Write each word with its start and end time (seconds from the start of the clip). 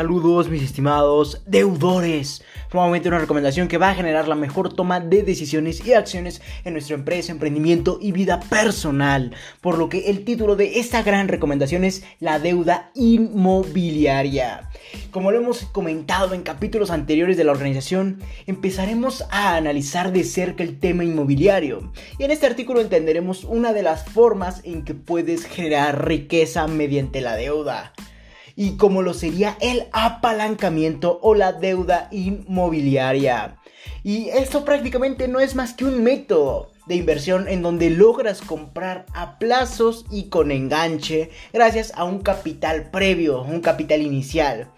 Saludos 0.00 0.48
mis 0.48 0.62
estimados 0.62 1.42
deudores. 1.44 2.42
Nuevamente 2.72 3.08
una 3.08 3.18
recomendación 3.18 3.68
que 3.68 3.76
va 3.76 3.90
a 3.90 3.94
generar 3.94 4.28
la 4.28 4.34
mejor 4.34 4.72
toma 4.72 4.98
de 4.98 5.22
decisiones 5.22 5.86
y 5.86 5.92
acciones 5.92 6.40
en 6.64 6.72
nuestra 6.72 6.94
empresa, 6.94 7.32
emprendimiento 7.32 7.98
y 8.00 8.12
vida 8.12 8.40
personal. 8.40 9.34
Por 9.60 9.76
lo 9.76 9.90
que 9.90 10.08
el 10.08 10.24
título 10.24 10.56
de 10.56 10.80
esta 10.80 11.02
gran 11.02 11.28
recomendación 11.28 11.84
es 11.84 12.02
la 12.18 12.38
deuda 12.38 12.92
inmobiliaria. 12.94 14.70
Como 15.10 15.32
lo 15.32 15.36
hemos 15.36 15.66
comentado 15.66 16.32
en 16.32 16.44
capítulos 16.44 16.90
anteriores 16.90 17.36
de 17.36 17.44
la 17.44 17.52
organización, 17.52 18.20
empezaremos 18.46 19.26
a 19.30 19.54
analizar 19.56 20.12
de 20.12 20.24
cerca 20.24 20.64
el 20.64 20.78
tema 20.78 21.04
inmobiliario. 21.04 21.92
Y 22.18 22.24
en 22.24 22.30
este 22.30 22.46
artículo 22.46 22.80
entenderemos 22.80 23.44
una 23.44 23.74
de 23.74 23.82
las 23.82 24.06
formas 24.08 24.62
en 24.64 24.82
que 24.82 24.94
puedes 24.94 25.44
generar 25.44 26.06
riqueza 26.06 26.66
mediante 26.68 27.20
la 27.20 27.36
deuda 27.36 27.92
y 28.56 28.76
como 28.76 29.02
lo 29.02 29.14
sería 29.14 29.56
el 29.60 29.84
apalancamiento 29.92 31.18
o 31.22 31.34
la 31.34 31.52
deuda 31.52 32.08
inmobiliaria. 32.10 33.56
Y 34.02 34.28
esto 34.30 34.64
prácticamente 34.64 35.28
no 35.28 35.40
es 35.40 35.54
más 35.54 35.74
que 35.74 35.84
un 35.84 36.02
método 36.02 36.70
de 36.86 36.96
inversión 36.96 37.46
en 37.48 37.62
donde 37.62 37.90
logras 37.90 38.40
comprar 38.40 39.06
a 39.14 39.38
plazos 39.38 40.06
y 40.10 40.28
con 40.28 40.50
enganche 40.50 41.30
gracias 41.52 41.92
a 41.94 42.04
un 42.04 42.20
capital 42.20 42.90
previo, 42.90 43.42
un 43.42 43.60
capital 43.60 44.02
inicial. 44.02 44.68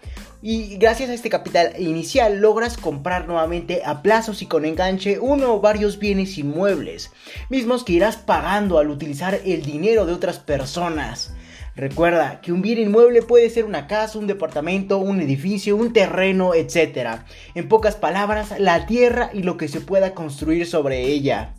Y 0.45 0.75
gracias 0.75 1.09
a 1.09 1.13
este 1.13 1.29
capital 1.29 1.73
inicial 1.79 2.39
logras 2.39 2.75
comprar 2.75 3.27
nuevamente 3.27 3.81
a 3.85 4.01
plazos 4.01 4.41
y 4.41 4.45
con 4.45 4.65
enganche 4.65 5.17
uno 5.17 5.53
o 5.53 5.61
varios 5.61 5.99
bienes 5.99 6.37
inmuebles, 6.37 7.11
mismos 7.49 7.85
que 7.85 7.93
irás 7.93 8.17
pagando 8.17 8.77
al 8.77 8.89
utilizar 8.89 9.39
el 9.45 9.63
dinero 9.63 10.05
de 10.05 10.11
otras 10.11 10.39
personas. 10.39 11.33
Recuerda 11.75 12.39
que 12.41 12.51
un 12.51 12.61
bien 12.61 12.77
inmueble 12.77 13.23
puede 13.23 13.49
ser 13.49 13.65
una 13.65 13.87
casa, 13.87 14.19
un 14.19 14.27
departamento, 14.27 14.99
un 14.99 15.19
edificio, 15.21 15.75
un 15.75 15.91
terreno, 15.91 16.53
etc. 16.53 17.21
En 17.55 17.67
pocas 17.67 17.95
palabras, 17.95 18.53
la 18.59 18.85
tierra 18.85 19.31
y 19.33 19.41
lo 19.41 19.57
que 19.57 19.67
se 19.67 19.81
pueda 19.81 20.13
construir 20.13 20.67
sobre 20.67 21.01
ella. 21.01 21.55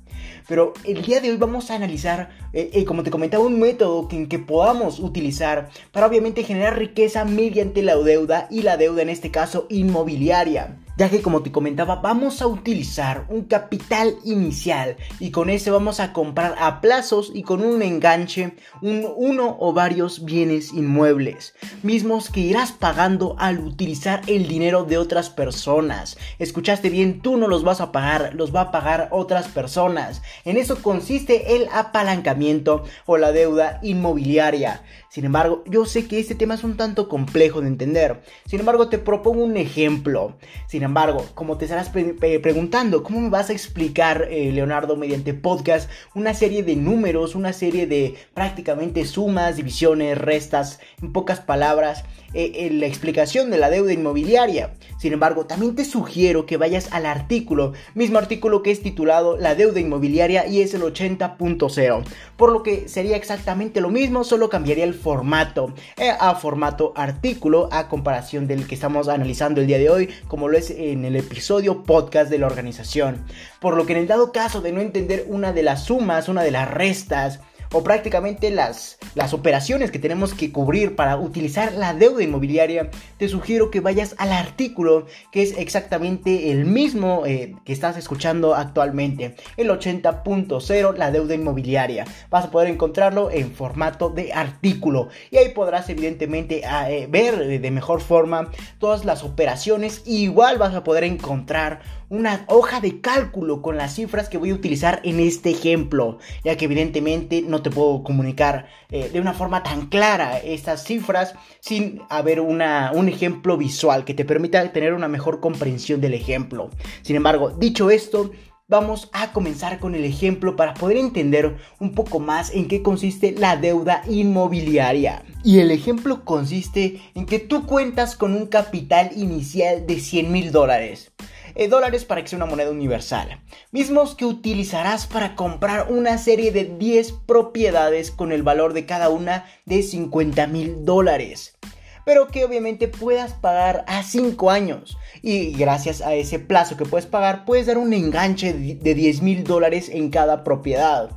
Pero 0.47 0.73
el 0.85 1.03
día 1.03 1.21
de 1.21 1.31
hoy 1.31 1.37
vamos 1.37 1.71
a 1.71 1.75
analizar, 1.75 2.31
eh, 2.53 2.71
eh, 2.75 2.85
como 2.85 3.03
te 3.03 3.11
comentaba, 3.11 3.45
un 3.45 3.59
método 3.59 4.07
que, 4.07 4.29
que 4.29 4.39
podamos 4.39 5.01
utilizar 5.01 5.71
para 5.91 6.07
obviamente 6.07 6.45
generar 6.45 6.79
riqueza 6.79 7.25
mediante 7.25 7.83
la 7.83 7.97
deuda 7.97 8.47
y 8.51 8.63
la 8.63 8.77
deuda 8.77 9.03
en 9.03 9.09
este 9.09 9.33
caso 9.33 9.67
inmobiliaria 9.69 10.77
ya 10.97 11.09
que 11.11 11.23
como 11.23 11.43
te 11.43 11.53
comentaba 11.53 11.97
vamos 11.97 12.41
a 12.43 12.47
utilizar 12.47 13.27
un 13.29 13.45
capital 13.45 14.17
inicial 14.25 14.97
y 15.19 15.31
con 15.31 15.51
ese 15.51 15.71
vamos 15.71 16.01
a 16.01 16.13
comprar 16.13 16.55
a 16.59 16.81
plazos 16.81 17.31
y 17.35 17.43
con 17.43 17.63
un 17.63 17.83
enganche 17.83 18.55
un, 18.83 19.07
uno 19.17 19.57
o 19.61 19.73
varios 19.73 20.25
bienes 20.25 20.73
inmuebles, 20.73 21.55
mismos 21.83 22.31
que 22.31 22.41
irás 22.41 22.73
pagando 22.73 23.37
al 23.39 23.59
utilizar 23.59 24.23
el 24.27 24.49
dinero 24.49 24.85
de 24.85 24.99
otras 24.99 25.31
personas. 25.31 26.17
Escuchaste 26.39 26.91
bien, 26.91 27.21
tú 27.21 27.37
no 27.37 27.49
los 27.49 27.65
vas 27.65 27.81
a 27.81 27.93
pagar, 27.93 28.35
los 28.35 28.55
va 28.55 28.63
a 28.63 28.71
pagar 28.71 29.09
otras 29.11 29.49
personas. 29.49 30.23
En 30.45 30.57
eso 30.57 30.83
consiste 30.83 31.57
el 31.57 31.69
apalancamiento 31.73 32.85
o 33.07 33.17
la 33.17 33.33
deuda 33.33 33.81
inmobiliaria. 33.83 34.83
Sin 35.15 35.25
embargo, 35.25 35.63
yo 35.67 35.87
sé 35.87 36.09
que 36.09 36.19
este 36.19 36.35
tema 36.35 36.55
es 36.55 36.65
un 36.65 36.77
tanto 36.77 37.09
complejo 37.09 37.61
de 37.61 37.69
entender. 37.69 38.21
Sin 38.47 38.59
embargo, 38.59 38.89
te 38.89 38.99
propongo 38.99 39.45
un 39.45 39.57
ejemplo. 39.57 40.35
Sin 40.67 40.83
embargo, 40.83 41.25
como 41.37 41.57
te 41.57 41.67
estarás 41.67 41.89
preguntando, 41.89 43.05
¿cómo 43.05 43.21
me 43.21 43.31
vas 43.31 43.49
a 43.49 43.53
explicar, 43.53 44.27
eh, 44.29 44.51
Leonardo, 44.51 44.97
mediante 44.97 45.33
podcast, 45.33 45.89
una 46.17 46.35
serie 46.35 46.65
de 46.65 46.75
números, 46.75 47.37
una 47.37 47.53
serie 47.53 47.87
de 47.87 48.17
prácticamente 48.35 49.05
sumas, 49.05 49.55
divisiones, 49.55 50.19
restas, 50.19 50.81
en 51.01 51.13
pocas 51.13 51.39
palabras, 51.39 52.03
eh, 52.33 52.69
la 52.73 52.87
explicación 52.87 53.53
de 53.53 53.59
la 53.59 53.71
deuda 53.71 53.93
inmobiliaria? 53.93 54.75
Sin 54.99 55.13
embargo, 55.13 55.47
también 55.47 55.77
te 55.77 55.85
sugiero 55.85 56.45
que 56.45 56.57
vayas 56.57 56.93
al 56.93 57.07
artículo, 57.07 57.73
mismo 57.95 58.19
artículo 58.19 58.65
que 58.65 58.73
es 58.73 58.83
titulado 58.83 59.37
La 59.37 59.55
deuda 59.55 59.79
inmobiliaria 59.79 60.49
y 60.49 60.61
es 60.61 60.75
el 60.75 60.83
80.0, 60.83 62.03
por 62.37 62.51
lo 62.51 62.65
que 62.65 62.89
sería 62.89 63.17
exactamente 63.17 63.81
lo 63.81 63.91
mismo, 63.91 64.25
solo 64.25 64.49
cambiaría 64.49 64.83
el 64.83 65.04
formato 65.05 65.75
eh, 65.99 66.13
a 66.19 66.35
formato 66.35 66.95
artículo 66.97 67.69
a 67.71 67.89
comparación 67.89 68.47
del 68.47 68.67
que 68.67 68.75
estamos 68.75 69.09
analizando 69.09 69.61
el 69.61 69.67
día 69.67 69.77
de 69.77 69.91
hoy, 69.91 70.09
como 70.29 70.49
lo 70.49 70.57
es 70.57 70.71
en 70.71 71.05
el 71.05 71.15
episodio 71.15 71.83
podcast 71.83 72.31
de 72.31 72.39
la 72.39 72.47
organización. 72.47 73.23
Por 73.61 73.77
lo 73.77 73.85
que 73.85 73.93
en 73.93 73.99
el 73.99 74.07
dado 74.07 74.33
caso 74.33 74.63
de 74.63 74.73
no 74.73 74.81
entender 74.81 75.27
una 75.29 75.53
de 75.53 75.63
las 75.63 75.85
sumas, 75.85 76.31
una 76.31 76.43
de 76.43 76.53
las 76.53 76.71
restas, 76.71 77.41
o 77.75 77.83
prácticamente 77.83 78.53
las, 78.53 78.99
las 79.17 79.35
operaciones 79.35 79.91
que 79.91 79.99
tenemos 79.99 80.33
que 80.33 80.53
cubrir 80.53 80.95
para 80.95 81.17
utilizar 81.17 81.73
la 81.73 81.93
deuda 81.93 82.23
inmobiliaria, 82.23 82.89
te 83.19 83.29
sugiero 83.29 83.71
que 83.73 83.81
vayas 83.81 84.15
al 84.19 84.33
artículo 84.33 85.07
que 85.33 85.43
es 85.43 85.59
exactamente 85.59 86.53
el 86.53 86.67
mismo 86.67 87.25
eh, 87.27 87.57
que 87.65 87.73
estás 87.73 87.97
escuchando 87.97 88.55
actualmente, 88.55 89.35
el 89.57 89.71
80.0, 89.71 90.97
la 90.97 91.11
deuda 91.11 91.35
inmobiliaria. 91.35 92.05
Vas 92.31 92.45
a 92.45 92.51
poder 92.53 92.69
encontrarlo 92.69 93.33
en 93.33 93.51
formato 93.51 94.09
de 94.09 94.33
artículo 94.33 95.09
y 95.33 95.39
ahí 95.39 95.49
podrás 95.49 95.89
evidentemente 95.89 96.63
eh, 96.89 97.09
ver 97.11 97.61
de 97.61 97.71
mejor 97.73 98.01
forma 98.01 98.51
todas 98.79 99.05
las 99.05 99.25
operaciones. 99.25 100.03
igual 100.07 100.59
vas 100.59 100.75
a 100.75 100.85
poder 100.85 101.03
encontrar 101.03 101.81
una 102.09 102.45
hoja 102.49 102.81
de 102.81 103.01
cálculo 103.01 103.61
con 103.61 103.77
las 103.77 103.95
cifras 103.95 104.29
que 104.29 104.39
voy 104.39 104.51
a 104.51 104.55
utilizar 104.55 105.01
en 105.03 105.19
este 105.19 105.51
ejemplo, 105.51 106.19
ya 106.45 106.57
que 106.57 106.67
evidentemente 106.67 107.43
no 107.43 107.63
te 107.65 107.71
puedo 107.71 108.05
comunicar 108.05 108.69
eh, 108.91 109.11
de 109.13 109.21
una 109.21 109.33
forma 109.33 109.65
tan 109.65 109.87
clara 109.87 110.39
estas 110.39 110.85
cifras 110.85 111.35
sin 111.59 112.01
haber 112.09 112.39
una, 112.39 112.93
un 112.95 113.09
ejemplo 113.09 113.57
visual 113.57 114.05
que 114.05 114.15
te 114.15 114.25
permita 114.25 114.73
tener 114.73 114.95
una 114.95 115.09
mejor 115.09 115.41
comprensión 115.41 116.01
del 116.01 116.15
ejemplo. 116.15 116.71
Sin 117.03 117.17
embargo, 117.17 117.51
dicho 117.51 117.91
esto, 117.91 118.31
vamos 118.67 119.11
a 119.13 119.33
comenzar 119.33 119.79
con 119.79 119.95
el 119.95 120.05
ejemplo 120.05 120.57
para 120.57 120.75
poder 120.75 120.97
entender 120.97 121.57
un 121.81 121.95
poco 121.95 122.19
más 122.19 122.55
en 122.55 122.67
qué 122.67 122.83
consiste 122.83 123.33
la 123.33 123.57
deuda 123.57 124.03
inmobiliaria. 124.09 125.23
Y 125.43 125.59
el 125.59 125.71
ejemplo 125.71 126.25
consiste 126.25 127.01
en 127.15 127.27
que 127.27 127.39
tú 127.39 127.67
cuentas 127.67 128.17
con 128.17 128.35
un 128.35 128.47
capital 128.47 129.11
inicial 129.17 129.87
de 129.87 130.01
100 130.01 130.33
mil 130.33 130.53
dólares. 130.53 131.13
Eh, 131.55 131.69
dólares 131.69 132.05
para 132.05 132.23
que 132.23 132.29
sea 132.29 132.37
una 132.37 132.47
moneda 132.47 132.71
universal, 132.71 133.41
mismos 133.71 134.15
que 134.15 134.25
utilizarás 134.25 135.07
para 135.07 135.37
comprar 135.37 135.93
una 135.93 136.19
serie 136.19 136.51
de 136.51 136.65
10 136.65 137.13
propiedades 137.27 138.11
con 138.11 138.33
el 138.33 138.43
valor 138.43 138.73
de 138.73 138.87
cada 138.87 139.09
una 139.09 139.47
de 139.65 139.83
50 139.83 140.47
mil 140.49 140.85
dólares 140.85 141.57
pero 142.05 142.29
que 142.29 142.45
obviamente 142.45 142.89
puedas 142.89 143.33
pagar 143.33 143.85
a 143.89 144.03
5 144.03 144.51
años. 144.51 144.99
Y 145.23 145.53
gracias 145.53 146.03
a 146.03 146.15
ese 146.15 146.39
plazo 146.39 146.77
que 146.77 146.85
puedes 146.85 147.07
pagar, 147.07 147.45
puedes 147.45 147.67
dar 147.67 147.79
un 147.79 147.93
enganche 147.93 148.53
de 148.53 148.95
10 148.95 149.23
mil 149.23 149.45
dólares 149.45 149.89
en 149.89 150.11
cada 150.11 150.45
propiedad, 150.45 151.11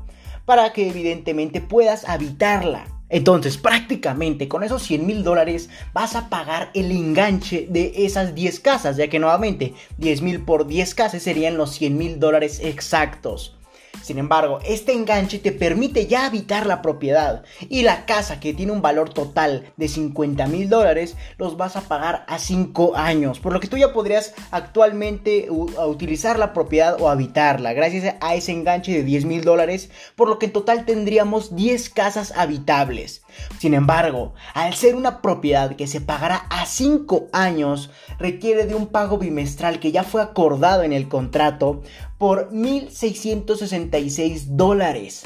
para 0.46 0.72
que 0.72 0.88
evidentemente 0.88 1.62
puedas 1.62 2.08
habitarla. 2.08 2.97
Entonces, 3.10 3.58
prácticamente 3.58 4.48
con 4.48 4.64
esos 4.64 4.84
100 4.84 5.06
mil 5.06 5.24
dólares 5.24 5.70
vas 5.94 6.16
a 6.16 6.30
pagar 6.30 6.72
el 6.74 6.92
enganche 6.92 7.68
de 7.70 7.94
esas 8.06 8.36
10 8.36 8.60
casas, 8.60 8.98
ya 8.98 9.10
que 9.10 9.20
nuevamente 9.20 9.74
10 9.98 10.22
mil 10.22 10.42
por 10.42 10.68
10 10.68 10.94
casas 10.94 11.24
serían 11.24 11.58
los 11.58 11.72
100 11.72 11.98
mil 11.98 12.20
dólares 12.20 12.60
exactos. 12.62 13.57
Sin 14.02 14.18
embargo, 14.18 14.60
este 14.66 14.94
enganche 14.94 15.40
te 15.40 15.52
permite 15.52 16.08
ya 16.08 16.26
habitar 16.26 16.66
la 16.66 16.82
propiedad 16.82 17.44
y 17.70 17.82
la 17.82 18.06
casa 18.06 18.40
que 18.40 18.54
tiene 18.54 18.72
un 18.72 18.82
valor 18.82 19.14
total 19.14 19.72
de 19.78 19.88
50 19.88 20.48
mil 20.48 20.70
dólares 20.70 21.16
los 21.38 21.58
vas 21.58 21.76
a 21.76 21.82
pagar 21.82 22.26
a 22.28 22.40
5 22.40 22.96
años, 22.96 23.40
por 23.40 23.54
lo 23.54 23.60
que 23.60 23.68
tú 23.68 23.78
ya 23.78 23.94
podrías 23.94 24.34
actualmente 24.52 25.48
utilizar 25.50 26.40
la 26.40 26.54
propiedad 26.54 26.98
o 27.00 27.10
habitarla 27.10 27.74
gracias 27.74 28.16
a 28.22 28.36
ese 28.36 28.52
enganche 28.52 28.92
de 28.92 29.04
10 29.04 29.26
mil 29.26 29.44
dólares, 29.44 29.90
por 30.16 30.30
lo 30.30 30.40
que 30.40 30.48
en 30.48 30.54
total 30.54 30.86
tendríamos 30.86 31.56
10 31.56 31.90
casas 31.90 32.34
habitables. 32.36 33.22
Sin 33.60 33.74
embargo, 33.74 34.34
al 34.54 34.74
ser 34.74 34.96
una 34.96 35.22
propiedad 35.22 35.76
que 35.76 35.88
se 35.88 36.02
pagará 36.02 36.46
a 36.50 36.66
5 36.66 37.30
años, 37.34 37.90
requiere 38.20 38.66
de 38.66 38.76
un 38.76 38.88
pago 38.88 39.18
bimestral 39.18 39.80
que 39.80 39.92
ya 39.92 40.04
fue 40.04 40.22
acordado 40.22 40.84
en 40.84 40.94
el 40.94 41.08
contrato 41.08 41.82
por 42.18 42.52
1.666 42.52 44.46
dólares. 44.50 45.24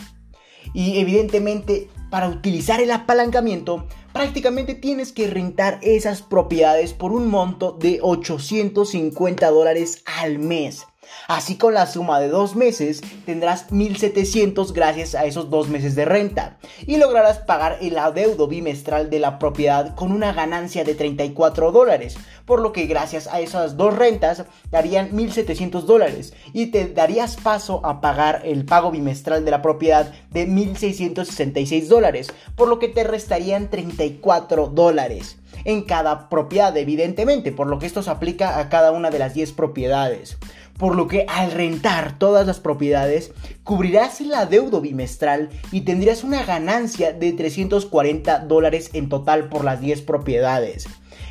Y 0.74 1.00
evidentemente, 1.00 1.90
para 2.10 2.30
utilizar 2.30 2.82
el 2.82 2.92
apalancamiento, 2.92 3.88
prácticamente 4.14 4.76
tienes 4.76 5.12
que 5.12 5.28
rentar 5.28 5.80
esas 5.82 6.22
propiedades 6.22 6.94
por 6.94 7.12
un 7.12 7.28
monto 7.28 7.72
de 7.74 8.00
850 8.02 9.50
dólares 9.50 10.04
al 10.06 10.40
mes. 10.40 10.86
Así 11.28 11.58
con 11.58 11.74
la 11.74 11.86
suma 11.86 12.20
de 12.20 12.28
dos 12.28 12.56
meses 12.56 13.02
tendrás 13.26 13.72
1700 13.72 14.74
gracias 14.74 15.16
a 15.16 15.26
esos 15.26 15.50
dos 15.50 15.70
meses 15.70 15.96
de 15.96 16.06
renta 16.06 16.58
y 16.86 16.98
lograrás 16.98 17.40
pagar 17.40 17.78
el 17.82 17.98
adeudo 17.98 18.48
bimestral 18.48 19.10
de 19.10 19.20
la 19.20 19.40
propiedad 19.40 19.96
con 19.96 20.12
una 20.12 20.34
ganancia 20.34 20.84
de 20.84 20.96
34 20.96 21.72
dólares, 21.72 22.18
por 22.46 22.62
lo 22.62 22.74
que 22.74 22.86
gracias 22.86 23.28
a 23.28 23.40
esas 23.40 23.78
dos 23.78 23.96
rentas 23.96 24.46
darían 24.70 25.16
1700 25.16 25.86
dólares 25.86 26.34
y 26.54 26.68
te 26.68 26.88
darías 26.88 27.38
paso 27.38 27.86
a 27.86 28.02
pagar 28.02 28.42
el 28.46 28.66
pago 28.66 28.92
bimestral 28.92 29.46
de 29.46 29.52
la 29.52 29.62
propiedad 29.62 30.12
de 30.32 30.46
1666 30.46 31.90
dólares, 31.90 32.28
por 32.56 32.68
lo 32.68 32.80
que 32.80 32.88
te 32.88 33.04
restarían 33.04 33.70
34 33.70 34.68
dólares. 34.68 35.38
en 35.64 35.84
cada 35.84 36.30
propiedad, 36.30 36.76
evidentemente, 36.76 37.52
por 37.52 37.68
lo 37.68 37.78
que 37.78 37.86
esto 37.86 38.02
se 38.02 38.10
aplica 38.10 38.58
a 38.58 38.70
cada 38.70 38.92
una 38.92 39.12
de 39.12 39.20
las 39.20 39.34
10 39.34 39.52
propiedades. 39.52 40.38
Por 40.82 40.96
lo 40.96 41.08
que 41.08 41.28
al 41.30 41.52
rentar 41.52 42.18
todas 42.18 42.48
las 42.48 42.60
propiedades, 42.60 43.32
cubrirás 43.64 44.20
el 44.20 44.34
adeudo 44.34 44.82
bimestral 44.82 45.52
y 45.72 45.82
tendrías 45.82 46.24
una 46.24 46.44
ganancia 46.44 47.14
de 47.14 47.34
340 47.34 48.40
dólares 48.40 48.90
en 48.94 49.08
total 49.08 49.48
por 49.48 49.64
las 49.64 49.80
10 49.80 50.02
propiedades. 50.02 50.88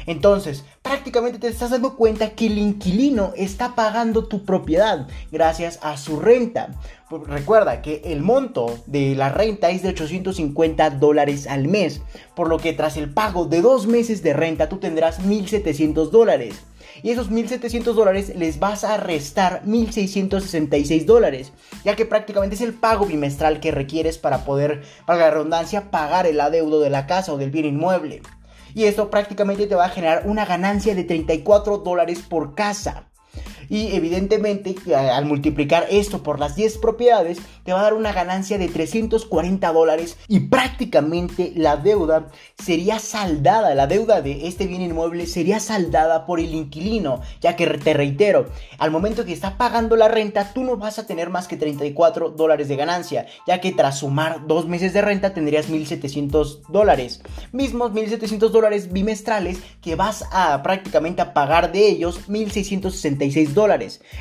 Entonces, 0.07 0.65
prácticamente 0.83 1.41
te 1.41 1.49
estás 1.49 1.71
dando 1.71 1.97
cuenta 1.97 2.31
que 2.31 2.47
el 2.47 2.59
inquilino 2.59 3.33
está 3.35 3.75
pagando 3.75 4.29
tu 4.29 4.45
propiedad 4.45 5.09
gracias 5.33 5.81
a 5.83 5.97
su 5.97 6.21
renta. 6.21 6.69
Pues 7.09 7.27
recuerda 7.27 7.83
que 7.83 8.03
el 8.05 8.23
monto 8.23 8.79
de 8.87 9.17
la 9.17 9.31
renta 9.31 9.71
es 9.71 9.83
de 9.83 9.89
850 9.89 10.91
dólares 10.91 11.49
al 11.49 11.67
mes, 11.67 12.03
por 12.37 12.49
lo 12.49 12.59
que 12.59 12.73
tras 12.73 12.97
el 12.97 13.13
pago 13.13 13.47
de 13.47 13.63
dos 13.63 13.89
meses 13.89 14.23
de 14.23 14.33
renta 14.33 14.69
tú 14.69 14.77
tendrás 14.77 15.21
1.700 15.21 16.11
dólares. 16.11 16.55
Y 17.03 17.11
esos 17.11 17.31
1.700 17.31 17.95
dólares 17.95 18.33
les 18.37 18.59
vas 18.59 18.85
a 18.85 18.97
restar 18.97 19.63
1.666 19.65 21.05
dólares, 21.05 21.53
ya 21.85 21.97
que 21.97 22.07
prácticamente 22.07 22.57
es 22.57 22.61
el 22.61 22.75
pago 22.75 23.07
bimestral 23.07 23.61
que 23.61 23.71
requieres 23.71 24.19
para 24.19 24.45
poder, 24.45 24.83
para 25.07 25.19
la 25.19 25.31
redundancia, 25.31 25.91
pagar 25.91 26.27
el 26.27 26.41
adeudo 26.41 26.81
de 26.81 26.91
la 26.91 27.07
casa 27.07 27.33
o 27.33 27.39
del 27.39 27.51
bien 27.51 27.67
inmueble 27.67 28.23
y 28.75 28.85
esto 28.85 29.11
prácticamente 29.11 29.67
te 29.67 29.75
va 29.75 29.87
a 29.87 29.91
generar 29.91 30.23
una 30.27 30.45
ganancia 30.45 30.95
de 30.95 31.05
34 31.05 31.79
dólares 31.79 32.21
por 32.21 32.55
casa. 32.55 33.10
Y 33.71 33.95
evidentemente 33.95 34.75
al 34.95 35.25
multiplicar 35.25 35.87
esto 35.91 36.25
por 36.25 36.41
las 36.41 36.57
10 36.57 36.79
propiedades 36.79 37.39
te 37.65 37.73
va 37.73 37.81
a 37.81 37.85
dar 37.85 37.95
una 37.95 38.13
ganancia 38.13 38.59
de 38.59 38.67
340 38.67 39.73
dólares 39.73 40.19
y 40.27 40.41
prácticamente 40.41 41.53
la 41.55 41.77
deuda 41.77 42.27
sería 42.59 42.99
saldada, 42.99 43.75
la 43.77 43.87
deuda 43.87 44.23
de 44.23 44.49
este 44.49 44.67
bien 44.67 44.83
inmueble 44.83 45.27
sería 45.27 45.61
saldada 45.61 46.27
por 46.27 46.41
el 46.41 46.53
inquilino, 46.53 47.21
ya 47.41 47.55
que 47.55 47.69
te 47.69 47.95
reitero, 47.95 48.47
al 48.79 48.91
momento 48.91 49.25
que 49.25 49.33
está 49.33 49.57
pagando 49.57 49.95
la 49.95 50.09
renta 50.09 50.53
tú 50.53 50.65
no 50.65 50.77
vas 50.77 50.99
a 50.99 51.07
tener 51.07 51.31
más 51.31 51.47
que 51.47 51.57
34 51.57 52.31
dólares 52.31 52.67
de 52.67 52.75
ganancia, 52.75 53.27
ya 53.47 53.61
que 53.61 53.71
tras 53.71 54.01
sumar 54.01 54.49
dos 54.49 54.67
meses 54.67 54.93
de 54.93 55.03
renta 55.03 55.33
tendrías 55.33 55.69
1700 55.69 56.63
dólares, 56.69 57.23
mismos 57.53 57.93
1700 57.93 58.51
dólares 58.51 58.93
bimestrales 58.93 59.61
que 59.81 59.95
vas 59.95 60.25
a 60.33 60.61
prácticamente 60.65 61.23
a 61.23 61.33
pagar 61.33 61.71
de 61.71 61.87
ellos 61.89 62.29
1666 62.29 63.55
dólares. 63.55 63.60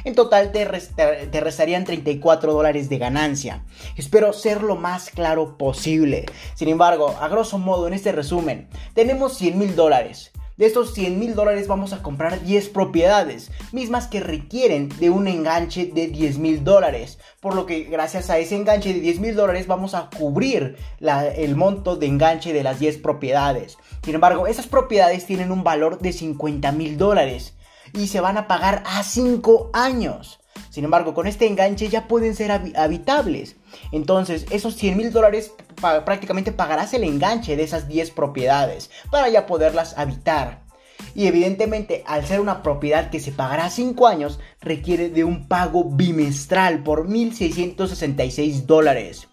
En 0.03 0.15
total 0.15 0.51
te, 0.51 0.65
restarían 0.65 1.85
34 1.85 2.51
dólares 2.51 2.89
de 2.89 2.97
ganancia. 2.97 3.63
Espero 3.95 4.33
ser 4.33 4.63
lo 4.63 4.75
más 4.75 5.09
claro 5.09 5.57
posible. 5.57 6.25
Sin 6.55 6.67
embargo, 6.67 7.15
a 7.21 7.29
grosso 7.29 7.57
modo 7.57 7.87
en 7.87 7.93
este 7.93 8.11
resumen, 8.11 8.67
tenemos 8.93 9.37
100 9.37 9.57
mil 9.57 9.75
dólares. 9.75 10.31
De 10.57 10.65
estos 10.65 10.93
100 10.93 11.17
mil 11.17 11.35
dólares 11.35 11.69
vamos 11.69 11.93
a 11.93 12.03
comprar 12.03 12.43
10 12.43 12.67
propiedades, 12.67 13.49
mismas 13.71 14.07
que 14.07 14.19
requieren 14.19 14.89
de 14.99 15.09
un 15.09 15.29
enganche 15.29 15.85
de 15.85 16.07
10 16.07 16.37
mil 16.37 16.65
dólares. 16.65 17.17
Por 17.39 17.55
lo 17.55 17.65
que 17.65 17.83
gracias 17.85 18.29
a 18.29 18.39
ese 18.39 18.57
enganche 18.57 18.93
de 18.93 18.99
10 18.99 19.21
mil 19.21 19.35
dólares 19.35 19.67
vamos 19.67 19.95
a 19.95 20.09
cubrir 20.09 20.75
el 21.37 21.55
monto 21.55 21.95
de 21.95 22.07
enganche 22.07 22.51
de 22.51 22.63
las 22.63 22.77
10 22.77 22.97
propiedades. 22.97 23.77
Sin 24.03 24.15
embargo, 24.15 24.47
esas 24.47 24.67
propiedades 24.67 25.25
tienen 25.25 25.53
un 25.53 25.63
valor 25.63 25.99
de 25.99 26.11
50 26.11 26.73
mil 26.73 26.97
dólares 26.97 27.53
y 27.93 28.07
se 28.07 28.21
van 28.21 28.37
a 28.37 28.47
pagar 28.47 28.83
a 28.85 29.03
5 29.03 29.71
años. 29.73 30.39
Sin 30.69 30.83
embargo, 30.83 31.13
con 31.13 31.27
este 31.27 31.47
enganche 31.47 31.89
ya 31.89 32.07
pueden 32.07 32.35
ser 32.35 32.51
habitables. 32.51 33.55
Entonces, 33.91 34.45
esos 34.51 34.75
100 34.75 34.97
mil 34.97 35.11
dólares 35.11 35.51
prácticamente 36.05 36.51
pagarás 36.51 36.93
el 36.93 37.03
enganche 37.03 37.55
de 37.55 37.63
esas 37.63 37.87
10 37.87 38.11
propiedades 38.11 38.91
para 39.09 39.29
ya 39.29 39.45
poderlas 39.45 39.97
habitar. 39.97 40.61
Y 41.15 41.27
evidentemente, 41.27 42.03
al 42.05 42.25
ser 42.25 42.39
una 42.39 42.61
propiedad 42.61 43.09
que 43.09 43.19
se 43.19 43.31
pagará 43.31 43.65
a 43.65 43.69
5 43.69 44.07
años, 44.07 44.39
requiere 44.61 45.09
de 45.09 45.23
un 45.23 45.47
pago 45.47 45.85
bimestral 45.85 46.83
por 46.83 47.07
1.666 47.07 48.65
dólares. 48.65 49.27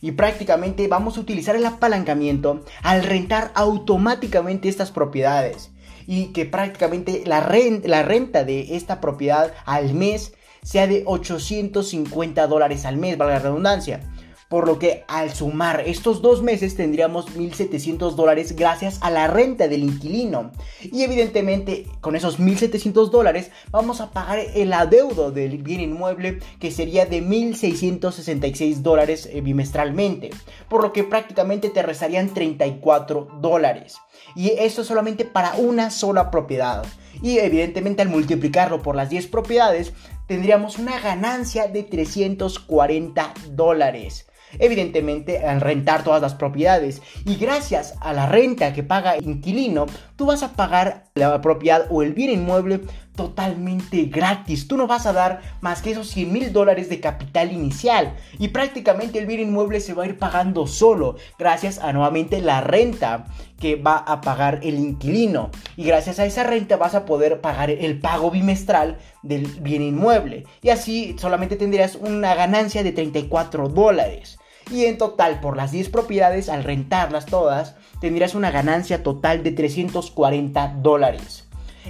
Y 0.00 0.12
prácticamente 0.12 0.86
vamos 0.86 1.16
a 1.16 1.20
utilizar 1.20 1.56
el 1.56 1.66
apalancamiento 1.66 2.64
al 2.82 3.02
rentar 3.02 3.50
automáticamente 3.54 4.68
estas 4.68 4.92
propiedades 4.92 5.70
y 6.08 6.32
que 6.32 6.46
prácticamente 6.46 7.22
la 7.26 7.40
renta, 7.40 7.86
la 7.86 8.02
renta 8.02 8.42
de 8.42 8.74
esta 8.76 8.98
propiedad 8.98 9.52
al 9.66 9.92
mes 9.92 10.32
sea 10.62 10.86
de 10.86 11.02
850 11.04 12.46
dólares 12.46 12.86
al 12.86 12.96
mes, 12.96 13.18
valga 13.18 13.34
la 13.34 13.40
redundancia. 13.40 14.00
Por 14.48 14.66
lo 14.66 14.78
que 14.78 15.04
al 15.08 15.34
sumar 15.34 15.82
estos 15.84 16.22
dos 16.22 16.42
meses 16.42 16.74
tendríamos 16.74 17.36
1.700 17.36 18.14
dólares 18.14 18.56
gracias 18.56 18.98
a 19.02 19.10
la 19.10 19.26
renta 19.26 19.68
del 19.68 19.82
inquilino. 19.82 20.52
Y 20.80 21.02
evidentemente 21.02 21.84
con 22.00 22.16
esos 22.16 22.40
1.700 22.40 23.10
dólares 23.10 23.50
vamos 23.70 24.00
a 24.00 24.10
pagar 24.10 24.38
el 24.38 24.72
adeudo 24.72 25.32
del 25.32 25.58
bien 25.58 25.82
inmueble 25.82 26.38
que 26.60 26.70
sería 26.70 27.04
de 27.04 27.22
1.666 27.22 28.76
dólares 28.76 29.28
eh, 29.30 29.42
bimestralmente. 29.42 30.30
Por 30.70 30.82
lo 30.82 30.94
que 30.94 31.04
prácticamente 31.04 31.68
te 31.68 31.82
restarían 31.82 32.32
34 32.32 33.28
dólares. 33.42 33.98
Y 34.34 34.48
esto 34.52 34.82
solamente 34.82 35.26
para 35.26 35.56
una 35.56 35.90
sola 35.90 36.30
propiedad. 36.30 36.86
Y 37.22 37.38
evidentemente 37.38 38.00
al 38.00 38.08
multiplicarlo 38.08 38.80
por 38.80 38.96
las 38.96 39.10
10 39.10 39.26
propiedades 39.26 39.92
tendríamos 40.26 40.78
una 40.78 40.98
ganancia 41.00 41.68
de 41.68 41.82
340 41.82 43.34
dólares 43.50 44.27
evidentemente 44.58 45.38
al 45.44 45.60
rentar 45.60 46.04
todas 46.04 46.22
las 46.22 46.34
propiedades. 46.34 47.02
Y 47.24 47.36
gracias 47.36 47.94
a 48.00 48.12
la 48.12 48.26
renta 48.26 48.72
que 48.72 48.82
paga 48.82 49.16
inquilino, 49.16 49.86
tú 50.18 50.26
vas 50.26 50.42
a 50.42 50.52
pagar 50.54 51.04
la 51.14 51.40
propiedad 51.40 51.86
o 51.90 52.02
el 52.02 52.12
bien 52.12 52.30
inmueble 52.30 52.80
totalmente 53.14 54.06
gratis. 54.06 54.66
Tú 54.66 54.76
no 54.76 54.88
vas 54.88 55.06
a 55.06 55.12
dar 55.12 55.40
más 55.60 55.80
que 55.80 55.92
esos 55.92 56.08
100 56.08 56.32
mil 56.32 56.52
dólares 56.52 56.88
de 56.88 56.98
capital 56.98 57.52
inicial. 57.52 58.16
Y 58.36 58.48
prácticamente 58.48 59.20
el 59.20 59.26
bien 59.26 59.40
inmueble 59.40 59.80
se 59.80 59.94
va 59.94 60.02
a 60.02 60.06
ir 60.06 60.18
pagando 60.18 60.66
solo. 60.66 61.16
Gracias 61.38 61.78
a 61.78 61.92
nuevamente 61.92 62.40
la 62.40 62.60
renta 62.60 63.26
que 63.60 63.76
va 63.76 63.96
a 63.96 64.20
pagar 64.20 64.58
el 64.64 64.80
inquilino. 64.80 65.50
Y 65.76 65.84
gracias 65.84 66.18
a 66.18 66.26
esa 66.26 66.42
renta 66.42 66.76
vas 66.76 66.96
a 66.96 67.04
poder 67.04 67.40
pagar 67.40 67.70
el 67.70 68.00
pago 68.00 68.32
bimestral 68.32 68.98
del 69.22 69.46
bien 69.46 69.82
inmueble. 69.82 70.46
Y 70.62 70.70
así 70.70 71.14
solamente 71.16 71.54
tendrías 71.54 71.94
una 71.94 72.34
ganancia 72.34 72.82
de 72.82 72.90
34 72.90 73.68
dólares. 73.68 74.38
Y 74.70 74.84
en 74.84 74.98
total, 74.98 75.40
por 75.40 75.56
las 75.56 75.72
10 75.72 75.88
propiedades, 75.88 76.48
al 76.48 76.64
rentarlas 76.64 77.26
todas, 77.26 77.76
tendrías 78.00 78.34
una 78.34 78.50
ganancia 78.50 79.02
total 79.02 79.42
de 79.42 79.52
340 79.52 80.74
dólares. 80.82 81.44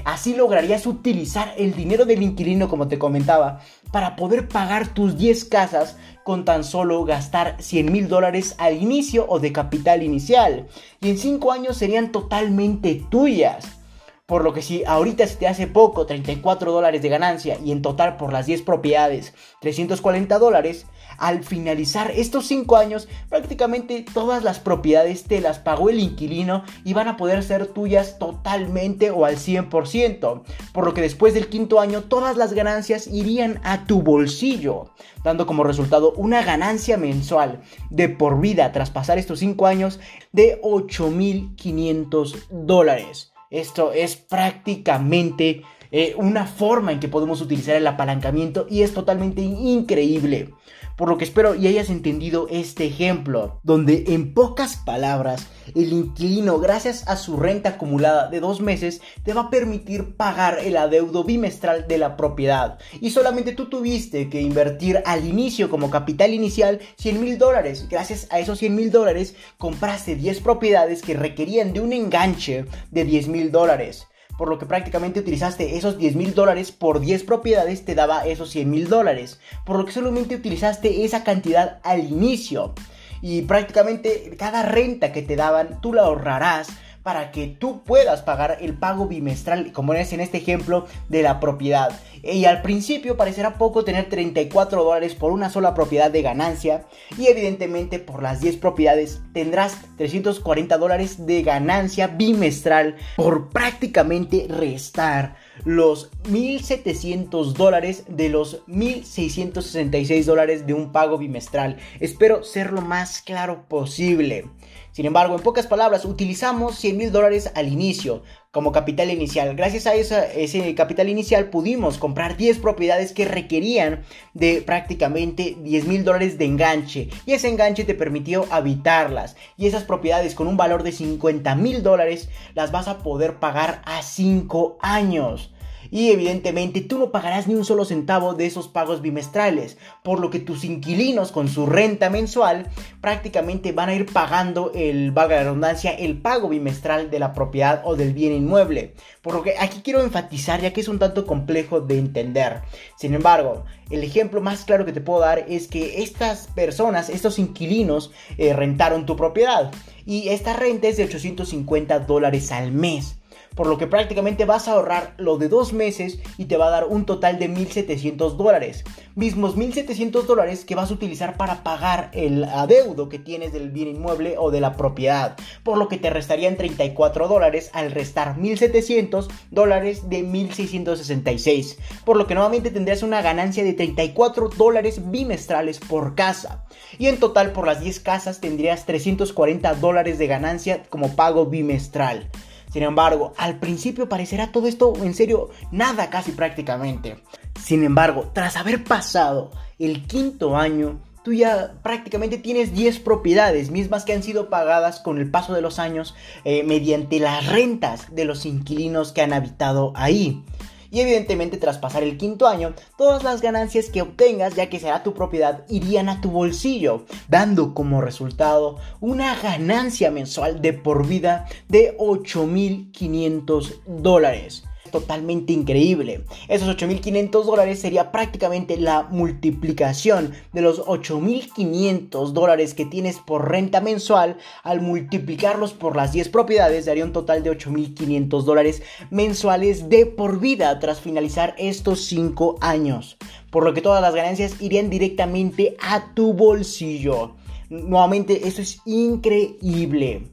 Así 0.04 0.34
lograrías 0.34 0.86
utilizar 0.86 1.52
el 1.56 1.74
dinero 1.74 2.04
del 2.04 2.22
inquilino, 2.22 2.68
como 2.68 2.86
te 2.88 2.98
comentaba, 2.98 3.60
para 3.90 4.16
poder 4.16 4.48
pagar 4.48 4.88
tus 4.88 5.16
10 5.16 5.44
casas 5.46 5.96
con 6.24 6.44
tan 6.44 6.62
solo 6.62 7.04
gastar 7.04 7.56
100 7.58 7.90
mil 7.90 8.08
dólares 8.08 8.54
al 8.58 8.80
inicio 8.80 9.26
o 9.28 9.40
de 9.40 9.52
capital 9.52 10.02
inicial. 10.02 10.68
Y 11.00 11.10
en 11.10 11.18
5 11.18 11.52
años 11.52 11.76
serían 11.76 12.12
totalmente 12.12 13.02
tuyas. 13.10 13.78
Por 14.26 14.44
lo 14.44 14.52
que 14.52 14.60
si 14.60 14.84
ahorita 14.84 15.26
se 15.26 15.36
te 15.36 15.48
hace 15.48 15.66
poco, 15.66 16.04
34 16.04 16.70
dólares 16.70 17.00
de 17.00 17.08
ganancia 17.08 17.56
y 17.64 17.72
en 17.72 17.80
total 17.80 18.18
por 18.18 18.30
las 18.30 18.44
10 18.44 18.60
propiedades, 18.60 19.32
340 19.62 20.38
dólares, 20.38 20.84
al 21.18 21.42
finalizar 21.44 22.10
estos 22.12 22.46
5 22.46 22.76
años, 22.76 23.08
prácticamente 23.28 24.04
todas 24.14 24.42
las 24.44 24.60
propiedades 24.60 25.24
te 25.24 25.40
las 25.40 25.58
pagó 25.58 25.90
el 25.90 25.98
inquilino 26.00 26.64
y 26.84 26.94
van 26.94 27.08
a 27.08 27.16
poder 27.16 27.42
ser 27.42 27.66
tuyas 27.66 28.18
totalmente 28.18 29.10
o 29.10 29.24
al 29.24 29.36
100%. 29.36 30.42
Por 30.72 30.84
lo 30.84 30.94
que 30.94 31.02
después 31.02 31.34
del 31.34 31.48
quinto 31.48 31.80
año, 31.80 32.02
todas 32.02 32.36
las 32.36 32.52
ganancias 32.52 33.06
irían 33.06 33.60
a 33.64 33.84
tu 33.86 34.02
bolsillo, 34.02 34.94
dando 35.24 35.46
como 35.46 35.64
resultado 35.64 36.12
una 36.12 36.42
ganancia 36.42 36.96
mensual 36.96 37.60
de 37.90 38.08
por 38.08 38.40
vida 38.40 38.72
tras 38.72 38.90
pasar 38.90 39.18
estos 39.18 39.40
5 39.40 39.66
años 39.66 40.00
de 40.32 40.60
8.500 40.62 42.48
dólares. 42.50 43.32
Esto 43.50 43.92
es 43.92 44.16
prácticamente 44.16 45.62
eh, 45.90 46.14
una 46.18 46.46
forma 46.46 46.92
en 46.92 47.00
que 47.00 47.08
podemos 47.08 47.40
utilizar 47.40 47.76
el 47.76 47.86
apalancamiento 47.86 48.66
y 48.68 48.82
es 48.82 48.92
totalmente 48.92 49.40
increíble. 49.40 50.52
Por 50.98 51.08
lo 51.08 51.16
que 51.16 51.22
espero 51.22 51.54
y 51.54 51.68
hayas 51.68 51.90
entendido 51.90 52.48
este 52.50 52.84
ejemplo, 52.84 53.60
donde 53.62 54.02
en 54.08 54.34
pocas 54.34 54.76
palabras 54.78 55.46
el 55.76 55.92
inquilino, 55.92 56.58
gracias 56.58 57.06
a 57.06 57.14
su 57.16 57.36
renta 57.36 57.68
acumulada 57.68 58.28
de 58.28 58.40
dos 58.40 58.60
meses, 58.60 59.00
te 59.22 59.32
va 59.32 59.42
a 59.42 59.50
permitir 59.50 60.16
pagar 60.16 60.58
el 60.58 60.76
adeudo 60.76 61.22
bimestral 61.22 61.86
de 61.86 61.98
la 61.98 62.16
propiedad. 62.16 62.80
Y 63.00 63.10
solamente 63.10 63.52
tú 63.52 63.66
tuviste 63.66 64.28
que 64.28 64.40
invertir 64.40 65.00
al 65.06 65.24
inicio 65.24 65.70
como 65.70 65.88
capital 65.88 66.34
inicial 66.34 66.80
100 66.96 67.20
mil 67.20 67.38
dólares. 67.38 67.86
Gracias 67.88 68.26
a 68.30 68.40
esos 68.40 68.58
100 68.58 68.74
mil 68.74 68.90
dólares 68.90 69.36
compraste 69.56 70.16
10 70.16 70.40
propiedades 70.40 71.02
que 71.02 71.14
requerían 71.14 71.72
de 71.72 71.80
un 71.80 71.92
enganche 71.92 72.64
de 72.90 73.04
10 73.04 73.28
mil 73.28 73.52
dólares 73.52 74.08
por 74.38 74.48
lo 74.48 74.58
que 74.58 74.64
prácticamente 74.64 75.20
utilizaste 75.20 75.76
esos 75.76 75.98
10 75.98 76.14
mil 76.14 76.34
dólares 76.34 76.72
por 76.72 77.00
10 77.00 77.24
propiedades 77.24 77.84
te 77.84 77.94
daba 77.94 78.24
esos 78.24 78.50
100 78.50 78.70
mil 78.70 78.88
dólares, 78.88 79.40
por 79.66 79.76
lo 79.76 79.84
que 79.84 79.92
solamente 79.92 80.36
utilizaste 80.36 81.04
esa 81.04 81.24
cantidad 81.24 81.80
al 81.82 82.00
inicio. 82.00 82.72
Y 83.20 83.42
prácticamente 83.42 84.36
cada 84.38 84.62
renta 84.62 85.12
que 85.12 85.22
te 85.22 85.34
daban 85.34 85.80
tú 85.80 85.92
la 85.92 86.02
ahorrarás 86.02 86.68
para 87.08 87.30
que 87.32 87.46
tú 87.46 87.82
puedas 87.84 88.20
pagar 88.20 88.58
el 88.60 88.74
pago 88.74 89.06
bimestral, 89.06 89.72
como 89.72 89.94
es 89.94 90.12
en 90.12 90.20
este 90.20 90.36
ejemplo, 90.36 90.84
de 91.08 91.22
la 91.22 91.40
propiedad. 91.40 91.98
Y 92.22 92.44
al 92.44 92.60
principio 92.60 93.16
parecerá 93.16 93.54
poco 93.54 93.82
tener 93.82 94.10
34 94.10 94.84
dólares 94.84 95.14
por 95.14 95.32
una 95.32 95.48
sola 95.48 95.72
propiedad 95.72 96.10
de 96.10 96.20
ganancia 96.20 96.84
y 97.16 97.28
evidentemente 97.28 97.98
por 97.98 98.22
las 98.22 98.42
10 98.42 98.58
propiedades 98.58 99.22
tendrás 99.32 99.78
340 99.96 100.76
dólares 100.76 101.24
de 101.24 101.42
ganancia 101.42 102.08
bimestral 102.08 102.96
por 103.16 103.48
prácticamente 103.48 104.46
restar 104.46 105.36
los 105.64 106.10
1.700 106.24 107.54
dólares 107.54 108.04
de 108.08 108.28
los 108.28 108.66
1.666 108.66 110.24
dólares 110.24 110.66
de 110.66 110.74
un 110.74 110.92
pago 110.92 111.16
bimestral. 111.16 111.78
Espero 112.00 112.44
ser 112.44 112.70
lo 112.70 112.82
más 112.82 113.22
claro 113.22 113.64
posible. 113.66 114.44
Sin 114.92 115.06
embargo, 115.06 115.34
en 115.36 115.42
pocas 115.42 115.66
palabras, 115.66 116.04
utilizamos 116.04 116.76
100 116.78 116.96
mil 116.96 117.12
dólares 117.12 117.50
al 117.54 117.68
inicio 117.68 118.22
como 118.50 118.72
capital 118.72 119.10
inicial. 119.10 119.54
Gracias 119.54 119.86
a 119.86 119.94
ese 119.94 120.74
capital 120.74 121.08
inicial 121.08 121.50
pudimos 121.50 121.98
comprar 121.98 122.36
10 122.36 122.58
propiedades 122.58 123.12
que 123.12 123.24
requerían 123.24 124.02
de 124.34 124.62
prácticamente 124.62 125.56
10 125.60 125.86
mil 125.86 126.04
dólares 126.04 126.38
de 126.38 126.46
enganche. 126.46 127.08
Y 127.26 127.32
ese 127.32 127.48
enganche 127.48 127.84
te 127.84 127.94
permitió 127.94 128.46
habitarlas. 128.50 129.36
Y 129.56 129.66
esas 129.66 129.84
propiedades 129.84 130.34
con 130.34 130.46
un 130.46 130.56
valor 130.56 130.82
de 130.82 130.92
50 130.92 131.54
mil 131.54 131.82
dólares 131.82 132.28
las 132.54 132.72
vas 132.72 132.88
a 132.88 132.98
poder 132.98 133.36
pagar 133.36 133.82
a 133.84 134.02
5 134.02 134.78
años 134.80 135.52
y 135.90 136.10
evidentemente 136.10 136.80
tú 136.80 136.98
no 136.98 137.10
pagarás 137.10 137.48
ni 137.48 137.54
un 137.54 137.64
solo 137.64 137.84
centavo 137.84 138.34
de 138.34 138.46
esos 138.46 138.68
pagos 138.68 139.02
bimestrales, 139.02 139.78
por 140.02 140.20
lo 140.20 140.30
que 140.30 140.38
tus 140.38 140.64
inquilinos 140.64 141.32
con 141.32 141.48
su 141.48 141.66
renta 141.66 142.10
mensual 142.10 142.68
prácticamente 143.00 143.72
van 143.72 143.88
a 143.88 143.94
ir 143.94 144.06
pagando 144.06 144.72
el, 144.74 145.12
vaga 145.12 145.36
la 145.36 145.42
redundancia, 145.44 145.92
el 145.92 146.18
pago 146.18 146.48
bimestral 146.48 147.10
de 147.10 147.18
la 147.18 147.32
propiedad 147.32 147.82
o 147.84 147.96
del 147.96 148.12
bien 148.12 148.32
inmueble. 148.32 148.94
Por 149.22 149.34
lo 149.34 149.42
que 149.42 149.54
aquí 149.58 149.80
quiero 149.82 150.02
enfatizar 150.02 150.60
ya 150.60 150.72
que 150.72 150.80
es 150.80 150.88
un 150.88 150.98
tanto 150.98 151.26
complejo 151.26 151.80
de 151.80 151.98
entender. 151.98 152.62
Sin 152.96 153.14
embargo, 153.14 153.64
el 153.90 154.04
ejemplo 154.04 154.40
más 154.40 154.64
claro 154.64 154.84
que 154.84 154.92
te 154.92 155.00
puedo 155.00 155.20
dar 155.20 155.44
es 155.48 155.68
que 155.68 156.02
estas 156.02 156.48
personas, 156.48 157.08
estos 157.08 157.38
inquilinos, 157.38 158.12
eh, 158.36 158.52
rentaron 158.52 159.06
tu 159.06 159.16
propiedad 159.16 159.70
y 160.04 160.28
esta 160.28 160.54
renta 160.54 160.88
es 160.88 160.96
de 160.96 161.04
850 161.04 162.00
dólares 162.00 162.52
al 162.52 162.72
mes 162.72 163.17
por 163.58 163.66
lo 163.66 163.76
que 163.76 163.88
prácticamente 163.88 164.44
vas 164.44 164.68
a 164.68 164.74
ahorrar 164.74 165.14
lo 165.16 165.36
de 165.36 165.48
dos 165.48 165.72
meses 165.72 166.20
y 166.36 166.44
te 166.44 166.56
va 166.56 166.68
a 166.68 166.70
dar 166.70 166.86
un 166.86 167.06
total 167.06 167.40
de 167.40 167.50
1.700 167.50 168.36
dólares. 168.36 168.84
Mismos 169.16 169.56
1.700 169.56 170.26
dólares 170.26 170.64
que 170.64 170.76
vas 170.76 170.92
a 170.92 170.94
utilizar 170.94 171.36
para 171.36 171.64
pagar 171.64 172.08
el 172.12 172.44
adeudo 172.44 173.08
que 173.08 173.18
tienes 173.18 173.52
del 173.52 173.70
bien 173.70 173.88
inmueble 173.88 174.36
o 174.38 174.52
de 174.52 174.60
la 174.60 174.76
propiedad, 174.76 175.36
por 175.64 175.76
lo 175.76 175.88
que 175.88 175.96
te 175.96 176.08
restarían 176.08 176.56
34 176.56 177.26
dólares 177.26 177.70
al 177.72 177.90
restar 177.90 178.36
1.700 178.36 179.26
dólares 179.50 180.08
de 180.08 180.24
1.666, 180.24 181.78
por 182.04 182.16
lo 182.16 182.28
que 182.28 182.36
nuevamente 182.36 182.70
tendrías 182.70 183.02
una 183.02 183.22
ganancia 183.22 183.64
de 183.64 183.72
34 183.72 184.50
dólares 184.50 185.10
bimestrales 185.10 185.80
por 185.80 186.14
casa. 186.14 186.64
Y 186.96 187.08
en 187.08 187.18
total 187.18 187.50
por 187.50 187.66
las 187.66 187.80
10 187.80 187.98
casas 187.98 188.40
tendrías 188.40 188.86
340 188.86 189.74
dólares 189.74 190.16
de 190.16 190.28
ganancia 190.28 190.84
como 190.90 191.16
pago 191.16 191.46
bimestral. 191.46 192.30
Sin 192.72 192.82
embargo, 192.82 193.32
al 193.36 193.58
principio 193.58 194.08
parecerá 194.08 194.52
todo 194.52 194.66
esto 194.66 194.92
en 195.02 195.14
serio 195.14 195.50
nada 195.70 196.10
casi 196.10 196.32
prácticamente. 196.32 197.16
Sin 197.62 197.84
embargo, 197.84 198.30
tras 198.32 198.56
haber 198.56 198.84
pasado 198.84 199.50
el 199.78 200.06
quinto 200.06 200.56
año, 200.56 201.00
tú 201.22 201.32
ya 201.32 201.74
prácticamente 201.82 202.38
tienes 202.38 202.72
10 202.72 203.00
propiedades 203.00 203.70
mismas 203.70 204.04
que 204.04 204.12
han 204.12 204.22
sido 204.22 204.48
pagadas 204.48 205.00
con 205.00 205.18
el 205.18 205.30
paso 205.30 205.54
de 205.54 205.62
los 205.62 205.78
años 205.78 206.14
eh, 206.44 206.62
mediante 206.62 207.20
las 207.20 207.46
rentas 207.46 208.14
de 208.14 208.24
los 208.24 208.46
inquilinos 208.46 209.12
que 209.12 209.22
han 209.22 209.32
habitado 209.32 209.92
ahí 209.94 210.42
y 210.90 211.00
evidentemente 211.00 211.56
tras 211.56 211.78
pasar 211.78 212.02
el 212.02 212.16
quinto 212.18 212.46
año, 212.46 212.74
todas 212.96 213.22
las 213.22 213.40
ganancias 213.40 213.90
que 213.90 214.02
obtengas, 214.02 214.54
ya 214.54 214.68
que 214.68 214.80
será 214.80 215.02
tu 215.02 215.14
propiedad, 215.14 215.64
irían 215.68 216.08
a 216.08 216.20
tu 216.20 216.30
bolsillo, 216.30 217.04
dando 217.28 217.74
como 217.74 218.00
resultado 218.00 218.76
una 219.00 219.34
ganancia 219.40 220.10
mensual 220.10 220.60
de 220.60 220.72
por 220.72 221.06
vida 221.06 221.46
de 221.68 221.96
8.500 221.98 223.80
dólares 223.86 224.67
totalmente 224.90 225.52
increíble. 225.52 226.24
Esos 226.48 226.68
8.500 226.76 227.44
dólares 227.44 227.80
sería 227.80 228.12
prácticamente 228.12 228.76
la 228.76 229.04
multiplicación 229.04 230.32
de 230.52 230.60
los 230.60 230.84
8.500 230.84 232.32
dólares 232.32 232.74
que 232.74 232.84
tienes 232.84 233.18
por 233.18 233.50
renta 233.50 233.80
mensual. 233.80 234.38
Al 234.62 234.80
multiplicarlos 234.80 235.72
por 235.72 235.96
las 235.96 236.12
10 236.12 236.28
propiedades 236.28 236.86
daría 236.86 237.04
un 237.04 237.12
total 237.12 237.42
de 237.42 237.50
8.500 237.50 238.42
dólares 238.42 238.82
mensuales 239.10 239.88
de 239.88 240.06
por 240.06 240.40
vida 240.40 240.78
tras 240.78 241.00
finalizar 241.00 241.54
estos 241.58 242.04
5 242.06 242.56
años. 242.60 243.16
Por 243.50 243.64
lo 243.64 243.74
que 243.74 243.82
todas 243.82 244.02
las 244.02 244.14
ganancias 244.14 244.60
irían 244.60 244.90
directamente 244.90 245.76
a 245.80 246.14
tu 246.14 246.32
bolsillo. 246.32 247.36
Nuevamente, 247.70 248.46
esto 248.48 248.62
es 248.62 248.80
increíble. 248.86 250.28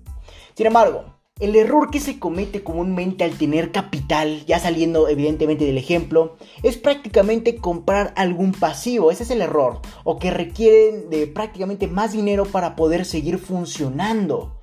Sin 0.55 0.67
embargo, 0.67 1.14
el 1.41 1.57
error 1.57 1.91
que 1.91 1.99
se 1.99 2.17
comete 2.17 2.63
comúnmente 2.63 3.25
al 3.25 3.37
tener 3.37 3.73
capital, 3.73 4.45
ya 4.45 4.57
saliendo 4.57 5.09
evidentemente 5.09 5.65
del 5.65 5.77
ejemplo, 5.77 6.37
es 6.63 6.77
prácticamente 6.77 7.57
comprar 7.57 8.13
algún 8.15 8.53
pasivo, 8.53 9.11
ese 9.11 9.23
es 9.23 9.31
el 9.31 9.41
error, 9.41 9.81
o 10.05 10.17
que 10.17 10.31
requieren 10.31 11.09
de 11.09 11.27
prácticamente 11.27 11.87
más 11.87 12.13
dinero 12.13 12.45
para 12.45 12.77
poder 12.77 13.03
seguir 13.03 13.37
funcionando. 13.37 14.54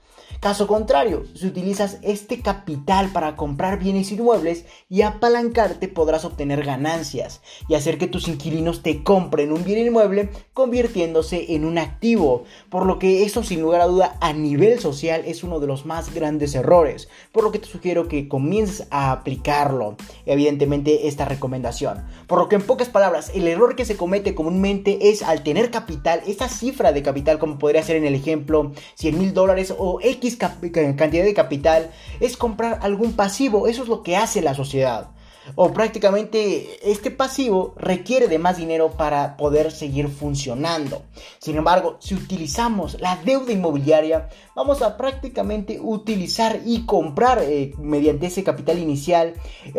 Caso 0.42 0.66
contrario, 0.66 1.22
si 1.36 1.46
utilizas 1.46 1.98
este 2.02 2.40
capital 2.40 3.12
para 3.12 3.36
comprar 3.36 3.78
bienes 3.78 4.10
inmuebles 4.10 4.64
y 4.90 5.02
apalancarte 5.02 5.86
podrás 5.86 6.24
obtener 6.24 6.64
ganancias 6.64 7.42
y 7.68 7.74
hacer 7.74 7.96
que 7.96 8.08
tus 8.08 8.26
inquilinos 8.26 8.82
te 8.82 9.04
compren 9.04 9.52
un 9.52 9.62
bien 9.62 9.86
inmueble 9.86 10.30
convirtiéndose 10.52 11.54
en 11.54 11.64
un 11.64 11.78
activo, 11.78 12.42
por 12.70 12.86
lo 12.86 12.98
que 12.98 13.22
eso 13.22 13.44
sin 13.44 13.62
lugar 13.62 13.82
a 13.82 13.86
duda 13.86 14.16
a 14.20 14.32
nivel 14.32 14.80
social 14.80 15.22
es 15.26 15.44
uno 15.44 15.60
de 15.60 15.68
los 15.68 15.86
más 15.86 16.12
grandes 16.12 16.56
errores, 16.56 17.08
por 17.30 17.44
lo 17.44 17.52
que 17.52 17.60
te 17.60 17.68
sugiero 17.68 18.08
que 18.08 18.26
comiences 18.26 18.88
a 18.90 19.12
aplicarlo, 19.12 19.96
evidentemente 20.26 21.06
esta 21.06 21.24
recomendación. 21.24 22.04
Por 22.26 22.40
lo 22.40 22.48
que 22.48 22.56
en 22.56 22.62
pocas 22.62 22.88
palabras, 22.88 23.30
el 23.32 23.46
error 23.46 23.76
que 23.76 23.84
se 23.84 23.96
comete 23.96 24.34
comúnmente 24.34 25.10
es 25.10 25.22
al 25.22 25.44
tener 25.44 25.70
capital, 25.70 26.20
esta 26.26 26.48
cifra 26.48 26.90
de 26.90 27.04
capital 27.04 27.38
como 27.38 27.60
podría 27.60 27.84
ser 27.84 27.94
en 27.94 28.06
el 28.06 28.16
ejemplo 28.16 28.72
100 28.96 29.18
mil 29.20 29.34
dólares 29.34 29.72
o 29.78 30.00
X 30.02 30.31
cantidad 30.36 31.24
de 31.24 31.34
capital 31.34 31.90
es 32.20 32.36
comprar 32.36 32.78
algún 32.82 33.12
pasivo. 33.14 33.66
Eso 33.66 33.82
es 33.82 33.88
lo 33.88 34.02
que 34.02 34.16
hace 34.16 34.42
la 34.42 34.54
sociedad 34.54 35.08
o 35.54 35.72
prácticamente 35.72 36.90
este 36.90 37.10
pasivo 37.10 37.74
requiere 37.76 38.28
de 38.28 38.38
más 38.38 38.56
dinero 38.56 38.92
para 38.92 39.36
poder 39.36 39.70
seguir 39.70 40.08
funcionando. 40.08 41.02
Sin 41.38 41.56
embargo, 41.56 41.96
si 42.00 42.14
utilizamos 42.14 43.00
la 43.00 43.16
deuda 43.16 43.52
inmobiliaria, 43.52 44.28
vamos 44.54 44.82
a 44.82 44.96
prácticamente 44.96 45.78
utilizar 45.80 46.60
y 46.64 46.86
comprar 46.86 47.42
eh, 47.42 47.74
mediante 47.78 48.26
ese 48.26 48.44
capital 48.44 48.78
inicial 48.78 49.34
eh, 49.64 49.72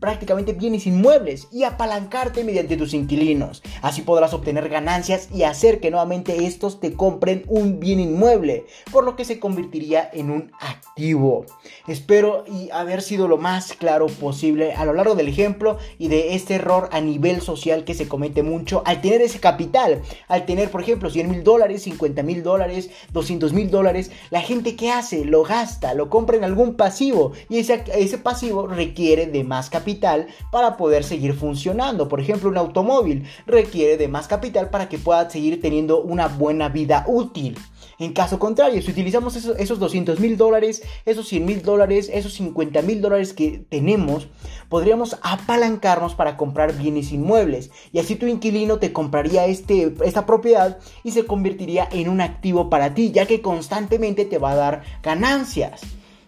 prácticamente 0.00 0.52
bienes 0.52 0.86
inmuebles 0.86 1.48
y 1.50 1.64
apalancarte 1.64 2.44
mediante 2.44 2.76
tus 2.76 2.94
inquilinos. 2.94 3.62
Así 3.82 4.02
podrás 4.02 4.34
obtener 4.34 4.68
ganancias 4.68 5.28
y 5.34 5.42
hacer 5.42 5.80
que 5.80 5.90
nuevamente 5.90 6.46
estos 6.46 6.78
te 6.80 6.94
compren 6.94 7.44
un 7.48 7.80
bien 7.80 7.98
inmueble, 7.98 8.66
por 8.92 9.04
lo 9.04 9.16
que 9.16 9.24
se 9.24 9.40
convertiría 9.40 10.08
en 10.12 10.30
un 10.30 10.52
activo. 10.60 11.44
Espero 11.88 12.44
y 12.46 12.70
haber 12.70 13.02
sido 13.02 13.26
lo 13.26 13.36
más 13.36 13.72
claro 13.72 14.06
posible 14.06 14.74
a 14.74 14.84
lo 14.84 14.92
largo 14.92 15.15
del 15.16 15.28
ejemplo 15.28 15.78
y 15.98 16.08
de 16.08 16.34
este 16.34 16.54
error 16.54 16.88
a 16.92 17.00
nivel 17.00 17.40
social 17.40 17.84
que 17.84 17.94
se 17.94 18.08
comete 18.08 18.42
mucho 18.42 18.82
al 18.84 19.00
tener 19.00 19.22
ese 19.22 19.40
capital, 19.40 20.02
al 20.28 20.46
tener 20.46 20.70
por 20.70 20.82
ejemplo 20.82 21.10
100 21.10 21.30
mil 21.30 21.42
dólares, 21.42 21.82
50 21.82 22.22
mil 22.22 22.42
dólares, 22.42 22.90
200 23.12 23.52
mil 23.52 23.70
dólares, 23.70 24.10
la 24.30 24.40
gente 24.40 24.76
que 24.76 24.90
hace 24.90 25.24
lo 25.24 25.42
gasta, 25.42 25.94
lo 25.94 26.10
compra 26.10 26.36
en 26.36 26.44
algún 26.44 26.74
pasivo 26.74 27.32
y 27.48 27.58
ese, 27.58 27.84
ese 27.94 28.18
pasivo 28.18 28.66
requiere 28.66 29.26
de 29.26 29.44
más 29.44 29.70
capital 29.70 30.26
para 30.50 30.76
poder 30.76 31.04
seguir 31.04 31.34
funcionando. 31.34 32.08
Por 32.08 32.20
ejemplo, 32.20 32.48
un 32.48 32.58
automóvil 32.58 33.24
requiere 33.46 33.96
de 33.96 34.08
más 34.08 34.28
capital 34.28 34.70
para 34.70 34.88
que 34.88 34.98
pueda 34.98 35.28
seguir 35.30 35.60
teniendo 35.60 36.00
una 36.02 36.28
buena 36.28 36.68
vida 36.68 37.04
útil. 37.06 37.56
En 37.98 38.12
caso 38.12 38.38
contrario, 38.38 38.82
si 38.82 38.90
utilizamos 38.90 39.36
esos, 39.36 39.58
esos 39.58 39.78
200 39.78 40.20
mil 40.20 40.36
dólares, 40.36 40.82
esos 41.06 41.28
100 41.28 41.46
mil 41.46 41.62
dólares, 41.62 42.10
esos 42.12 42.34
50 42.34 42.82
mil 42.82 43.00
dólares 43.00 43.32
que 43.32 43.64
tenemos, 43.70 44.28
podríamos 44.68 45.16
apalancarnos 45.22 46.14
para 46.14 46.36
comprar 46.36 46.76
bienes 46.76 47.10
inmuebles. 47.12 47.70
Y 47.92 47.98
así 47.98 48.16
tu 48.16 48.26
inquilino 48.26 48.78
te 48.78 48.92
compraría 48.92 49.46
este, 49.46 49.94
esta 50.04 50.26
propiedad 50.26 50.78
y 51.04 51.12
se 51.12 51.24
convertiría 51.24 51.88
en 51.90 52.10
un 52.10 52.20
activo 52.20 52.68
para 52.68 52.92
ti, 52.92 53.12
ya 53.12 53.26
que 53.26 53.40
constantemente 53.40 54.26
te 54.26 54.38
va 54.38 54.52
a 54.52 54.56
dar 54.56 54.82
ganancias. 55.02 55.80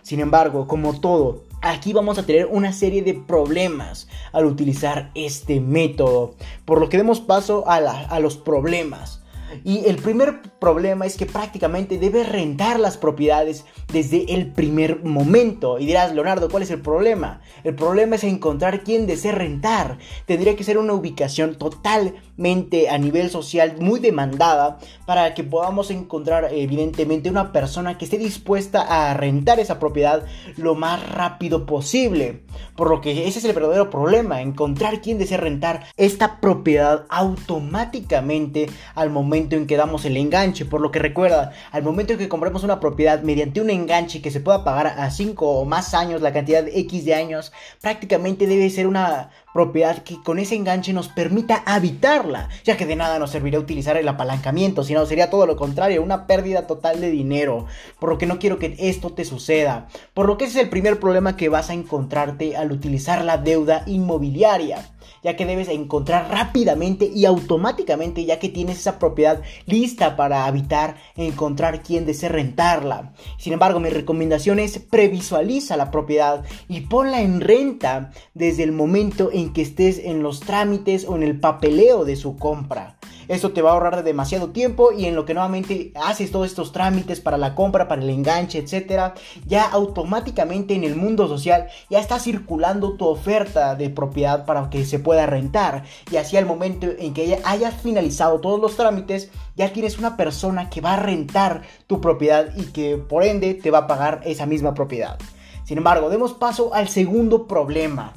Sin 0.03 0.21
embargo, 0.21 0.67
como 0.67 0.99
todo, 0.99 1.45
aquí 1.61 1.93
vamos 1.93 2.17
a 2.19 2.25
tener 2.25 2.47
una 2.47 2.73
serie 2.73 3.03
de 3.03 3.13
problemas 3.13 4.09
al 4.33 4.47
utilizar 4.47 5.11
este 5.15 5.61
método. 5.61 6.35
Por 6.65 6.81
lo 6.81 6.89
que 6.89 6.97
demos 6.97 7.21
paso 7.21 7.69
a, 7.69 7.77
a 7.77 8.21
los 8.21 8.39
problemas. 8.39 9.18
Y 9.65 9.87
el 9.87 9.97
primer 9.97 10.43
problema 10.59 11.07
es 11.07 11.17
que 11.17 11.27
prácticamente 11.27 11.99
debes 11.99 12.29
rentar 12.29 12.79
las 12.79 12.97
propiedades 12.97 13.65
desde 13.93 14.35
el 14.35 14.53
primer 14.53 15.05
momento. 15.05 15.79
Y 15.79 15.87
dirás, 15.87 16.15
Leonardo, 16.15 16.49
¿cuál 16.49 16.63
es 16.63 16.71
el 16.71 16.81
problema? 16.81 17.41
El 17.65 17.75
problema 17.75 18.17
es 18.17 18.25
encontrar 18.25 18.85
quién 18.85 19.07
desee 19.07 19.33
rentar. 19.33 19.99
Tendría 20.27 20.57
que 20.57 20.65
ser 20.65 20.79
una 20.79 20.93
ubicación 20.93 21.57
totalmente 21.57 22.89
a 22.89 22.99
nivel 22.99 23.31
social 23.31 23.77
muy 23.81 24.01
demandada 24.01 24.79
para 25.07 25.35
que 25.35 25.45
podamos 25.45 25.91
encontrar 25.91 26.49
evidentemente 26.53 27.31
una 27.31 27.53
persona 27.53 27.99
que 27.99 28.05
esté 28.05 28.19
dispuesta 28.19 28.83
a 28.83 29.15
rentar 29.15 29.61
esa 29.61 29.79
propiedad 29.79 30.25
lo 30.57 30.75
más 30.75 31.09
rápido 31.09 31.67
posible. 31.67 32.43
Por 32.77 32.91
lo 32.91 33.01
que 33.01 33.27
ese 33.27 33.39
es 33.39 33.45
el 33.45 33.53
verdadero 33.53 33.91
problema, 33.91 34.43
encontrar 34.43 35.01
quién 35.01 35.19
desea 35.19 35.39
rentar 35.39 35.87
esta 35.97 36.41
propiedad 36.41 37.07
automáticamente 37.09 38.69
al 38.95 39.11
momento 39.11 39.38
en 39.39 39.67
que 39.67 39.77
damos 39.77 40.05
el 40.05 40.17
enganche. 40.17 40.65
Por 40.65 40.81
lo 40.81 40.91
que 40.91 40.99
recuerda, 40.99 41.53
al 41.71 41.83
momento 41.83 42.13
en 42.13 42.19
que 42.19 42.29
compramos 42.29 42.65
una 42.65 42.81
propiedad 42.81 43.23
mediante 43.23 43.61
un 43.61 43.71
enganche 43.71 44.21
que 44.21 44.31
se 44.31 44.41
pueda 44.41 44.65
pagar 44.65 44.87
a 44.87 45.11
5 45.11 45.47
o 45.47 45.65
más 45.65 45.95
años, 45.95 46.21
la 46.21 46.33
cantidad 46.33 46.67
X 46.67 47.05
de 47.05 47.15
años, 47.15 47.53
prácticamente 47.81 48.47
debe 48.47 48.69
ser 48.71 48.87
una 48.87 49.31
propiedad 49.53 50.03
que 50.03 50.23
con 50.23 50.39
ese 50.39 50.55
enganche 50.55 50.93
nos 50.93 51.09
permita 51.09 51.63
habitarla, 51.67 52.49
ya 52.65 52.77
que 52.77 52.87
de 52.87 52.97
nada 52.97 53.19
nos 53.19 53.31
serviría 53.31 53.59
utilizar 53.59 53.97
el 53.97 54.09
apalancamiento, 54.09 54.85
sino 54.85 55.05
sería 55.07 55.31
todo 55.31 55.47
lo 55.47 55.57
contrario, 55.57 56.03
una 56.03 56.27
pérdida 56.27 56.67
total 56.67 57.01
de 57.01 57.11
dinero, 57.11 57.67
por 57.99 58.11
lo 58.11 58.19
que 58.19 58.27
no 58.27 58.39
quiero 58.39 58.59
que 58.59 58.77
esto 58.79 59.11
te 59.11 59.25
suceda, 59.25 59.89
por 60.15 60.27
lo 60.27 60.39
que 60.39 60.45
ese 60.45 60.59
es 60.59 60.65
el 60.65 60.71
primer 60.71 61.01
problema 61.01 61.37
que 61.37 61.49
vas 61.49 61.71
a 61.71 61.75
encontrarte 61.75 62.57
al 62.57 62.73
utilizar 62.73 63.25
la 63.25 63.39
deuda 63.39 63.83
inmobiliaria 63.87 64.85
ya 65.23 65.37
que 65.37 65.47
debes 65.47 65.69
encontrar 65.69 66.31
rápidamente 66.31 67.11
y 67.13 67.25
automáticamente, 67.25 68.25
ya 68.25 68.39
que 68.39 68.49
tienes 68.49 68.79
esa 68.79 68.99
propiedad 68.99 69.43
lista 69.67 70.17
para 70.17 70.47
habitar, 70.47 70.97
encontrar 71.17 71.83
quién 71.83 72.07
desee 72.07 72.29
rentarla. 72.29 73.15
Sin 73.39 73.53
embargo, 73.53 73.81
mi 73.81 73.91
recomendación 73.91 74.59
es 74.59 74.79
previsualiza 74.79 75.77
la 75.77 75.91
propiedad 75.91 76.45
y 76.69 76.83
ponla 76.83 77.21
en 77.21 77.41
renta 77.41 78.11
desde 78.35 78.63
el 78.63 78.73
momento 78.73 79.31
en 79.33 79.53
que 79.53 79.63
estés 79.63 79.99
en 79.99 80.23
los 80.23 80.41
trámites 80.41 81.05
o 81.07 81.17
en 81.17 81.23
el 81.23 81.39
papeleo 81.41 82.05
de 82.05 82.17
su 82.17 82.37
compra. 82.37 82.99
Esto 83.29 83.53
te 83.53 83.61
va 83.61 83.71
a 83.71 83.73
ahorrar 83.75 84.03
demasiado 84.03 84.49
tiempo 84.49 84.91
y 84.91 85.05
en 85.05 85.15
lo 85.15 85.27
que 85.27 85.35
nuevamente 85.35 85.93
haces 85.95 86.31
todos 86.31 86.47
estos 86.47 86.73
trámites 86.73 87.21
para 87.21 87.37
la 87.37 87.55
compra, 87.55 87.87
para 87.87 88.03
el 88.03 88.09
enganche, 88.09 88.59
etcétera, 88.59 89.15
ya 89.47 89.65
automáticamente 89.69 90.75
en 90.75 90.83
el 90.83 90.97
mundo 90.97 91.29
social 91.29 91.69
ya 91.91 92.01
está 92.01 92.19
circulando 92.19 92.95
tu 92.95 93.07
oferta 93.07 93.75
de 93.75 93.91
propiedad 93.91 94.47
para 94.47 94.71
que 94.71 94.87
se 94.87 94.99
pueda 94.99 95.27
rentar. 95.27 95.85
Y 96.11 96.17
así 96.17 96.39
al 96.39 96.47
momento 96.47 96.87
en 96.99 97.13
que 97.13 97.39
hayas 97.45 97.75
finalizado 97.75 98.41
todos 98.41 98.59
los 98.59 98.77
trámites, 98.77 99.31
ya 99.57 99.73
tienes 99.73 99.99
una 99.99 100.17
persona 100.17 100.71
que 100.71 100.81
va 100.81 100.95
a 100.95 101.01
rentar 101.01 101.63
tu 101.87 102.01
propiedad 102.01 102.49
y 102.57 102.73
que 102.73 102.97
por 102.97 103.25
ende 103.25 103.53
te 103.55 103.71
va 103.71 103.81
a 103.81 103.87
pagar 103.87 104.23
esa 104.25 104.47
misma 104.47 104.73
propiedad. 104.73 105.19
Sin 105.65 105.77
embargo, 105.77 106.09
demos 106.09 106.33
paso 106.33 106.73
al 106.73 106.89
segundo 106.89 107.47
problema 107.47 108.15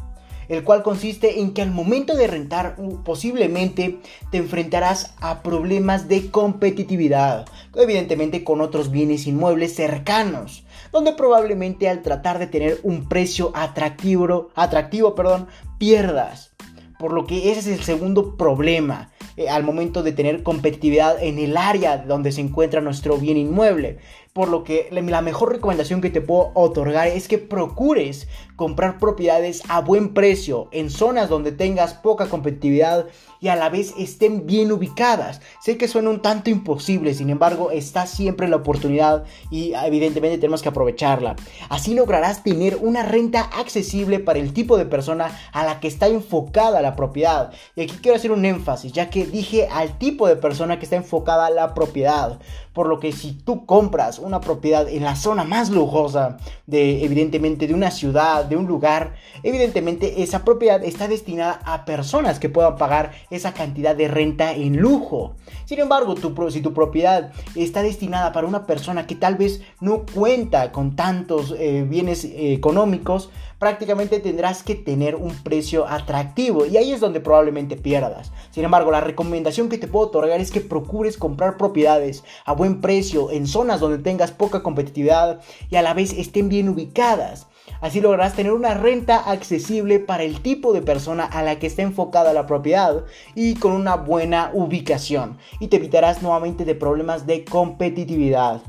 el 0.51 0.65
cual 0.65 0.84
consiste 0.84 1.39
en 1.39 1.53
que 1.53 1.62
al 1.62 1.72
momento 1.72 2.15
de 2.15 2.27
rentar 2.27 2.75
posiblemente 3.05 4.00
te 4.31 4.38
enfrentarás 4.38 5.13
a 5.22 5.43
problemas 5.43 6.10
de 6.10 6.29
competitividad, 6.29 7.46
evidentemente 7.74 8.43
con 8.43 8.60
otros 8.60 8.91
bienes 8.91 9.27
inmuebles 9.27 9.75
cercanos, 9.75 10.65
donde 10.91 11.13
probablemente 11.13 11.88
al 11.88 12.01
tratar 12.01 12.38
de 12.38 12.48
tener 12.48 12.81
un 12.84 13.08
precio 13.08 13.51
atractivo, 13.55 14.50
atractivo 14.53 15.15
perdón, 15.15 15.48
pierdas. 15.77 16.51
Por 17.00 17.13
lo 17.13 17.25
que 17.25 17.51
ese 17.51 17.62
es 17.62 17.67
el 17.79 17.84
segundo 17.84 18.36
problema 18.36 19.10
eh, 19.41 19.50
al 19.50 19.63
momento 19.63 20.03
de 20.03 20.12
tener 20.12 20.43
competitividad 20.43 21.21
en 21.21 21.39
el 21.39 21.57
área 21.57 21.98
donde 21.98 22.31
se 22.31 22.41
encuentra 22.41 22.81
nuestro 22.81 23.17
bien 23.17 23.38
inmueble. 23.38 23.98
Por 24.33 24.48
lo 24.48 24.63
que 24.63 24.87
la 24.92 25.22
mejor 25.22 25.51
recomendación 25.51 26.00
que 26.00 26.09
te 26.09 26.22
puedo 26.22 26.51
otorgar 26.53 27.09
es 27.09 27.27
que 27.27 27.37
procures 27.37 28.29
comprar 28.55 28.98
propiedades 28.98 29.61
a 29.68 29.81
buen 29.81 30.13
precio 30.13 30.70
en 30.72 30.89
zonas 30.89 31.27
donde 31.27 31.51
tengas 31.51 31.96
poca 31.96 32.29
competitividad 32.29 33.07
y 33.42 33.50
a 33.50 33.57
la 33.57 33.70
vez 33.70 33.94
estén 33.98 34.46
bien 34.46 34.72
ubicadas. 34.72 35.42
Sé 35.59 35.77
que 35.77 35.89
suena 35.89 36.11
un 36.11 36.22
tanto 36.22 36.50
imposible, 36.50 37.13
sin 37.13 37.29
embargo 37.29 37.72
está 37.72 38.05
siempre 38.05 38.48
la 38.48 38.57
oportunidad 38.57 39.25
y 39.50 39.74
evidentemente 39.74 40.37
tenemos 40.37 40.61
que 40.61 40.70
aprovecharla. 40.70 41.35
Así 41.68 41.94
lograrás 41.94 42.44
tener 42.44 42.77
una 42.77 43.03
renta 43.03 43.42
accesible 43.42 44.20
para 44.20 44.39
el 44.39 44.53
tipo 44.53 44.77
de 44.77 44.85
persona 44.85 45.37
a 45.51 45.65
la 45.65 45.79
que 45.81 45.87
está 45.89 46.07
enfocada 46.07 46.81
la 46.81 46.96
propiedad. 46.96 47.51
Y 47.75 47.81
aquí 47.81 47.96
quiero 48.01 48.15
hacer 48.15 48.31
un 48.31 48.46
énfasis, 48.46 48.94
ya 48.94 49.09
que 49.09 49.25
dije 49.31 49.67
al 49.72 49.98
tipo 49.98 50.27
de 50.27 50.35
persona 50.35 50.77
que 50.77 50.85
está 50.85 50.96
enfocada 50.96 51.50
la 51.50 51.74
propiedad. 51.74 52.39
Por 52.74 52.88
lo 52.88 53.00
que 53.00 53.12
si 53.12 53.34
tú 53.34 53.66
compras 53.66 54.20
una 54.20 54.40
propiedad 54.40 54.88
en 54.88 55.03
la 55.03 55.16
zona 55.16 55.44
más 55.44 55.70
lujosa 55.70 56.38
de 56.68 57.03
evidentemente 57.03 57.68
de 57.68 57.74
una 57.74 57.92
ciudad, 57.92 58.46
de 58.46 58.55
un 58.57 58.66
lugar, 58.66 59.16
evidentemente 59.44 60.24
esa 60.24 60.46
propiedad 60.46 60.84
está 60.84 61.07
destinada 61.07 61.60
a 61.66 61.86
personas 61.86 62.40
que 62.40 62.50
puedan 62.50 62.77
pagar 62.77 63.12
esa 63.29 63.53
cantidad 63.53 63.96
de 63.96 64.07
renta 64.07 64.53
en 64.53 64.77
lujo. 64.77 65.36
Sin 65.66 65.79
embargo, 65.79 66.16
si 66.50 66.62
tu 66.62 66.74
propiedad 66.74 67.31
está 67.55 67.84
destinada 67.84 68.31
para 68.31 68.48
una 68.48 68.66
persona 68.66 69.07
que 69.07 69.16
tal 69.16 69.36
vez 69.36 69.62
no 69.79 70.05
cuenta 70.14 70.72
con 70.72 70.96
tantos 70.96 71.55
eh, 71.57 71.86
bienes 71.88 72.25
eh, 72.25 72.53
económicos, 72.53 73.29
prácticamente 73.62 74.20
tendrás 74.20 74.64
que 74.64 74.74
tener 74.74 75.16
un 75.16 75.36
precio 75.44 75.88
atractivo 75.88 76.66
y 76.66 76.77
ahí 76.77 76.92
es 76.92 77.00
donde 77.00 77.20
probablemente 77.20 77.75
pierdas. 77.75 78.31
Sin 78.50 78.64
embargo, 78.64 78.90
la 78.90 79.01
recomendación 79.01 79.70
que 79.70 79.77
te 79.77 79.88
puedo 79.88 80.07
otorgar 80.07 80.42
es 80.42 80.50
que 80.50 80.62
procures 80.62 81.16
comprar 81.16 81.57
propiedades 81.57 82.24
a 82.44 82.53
buen 82.61 82.79
precio 82.79 83.31
en 83.31 83.47
zonas 83.47 83.79
donde 83.79 83.97
tengas 83.97 84.31
poca 84.31 84.61
competitividad 84.61 85.41
y 85.71 85.77
a 85.77 85.81
la 85.81 85.95
vez 85.95 86.13
estén 86.13 86.47
bien 86.47 86.69
ubicadas. 86.69 87.47
Así 87.81 88.01
lograrás 88.01 88.35
tener 88.35 88.51
una 88.51 88.75
renta 88.75 89.17
accesible 89.17 90.00
para 90.00 90.21
el 90.21 90.41
tipo 90.43 90.71
de 90.71 90.83
persona 90.83 91.25
a 91.25 91.41
la 91.41 91.57
que 91.57 91.65
está 91.65 91.81
enfocada 91.81 92.33
la 92.33 92.45
propiedad 92.45 93.03
y 93.33 93.55
con 93.55 93.71
una 93.71 93.95
buena 93.95 94.51
ubicación 94.53 95.39
y 95.59 95.69
te 95.69 95.77
evitarás 95.77 96.21
nuevamente 96.21 96.63
de 96.63 96.75
problemas 96.75 97.25
de 97.25 97.45
competitividad. 97.45 98.61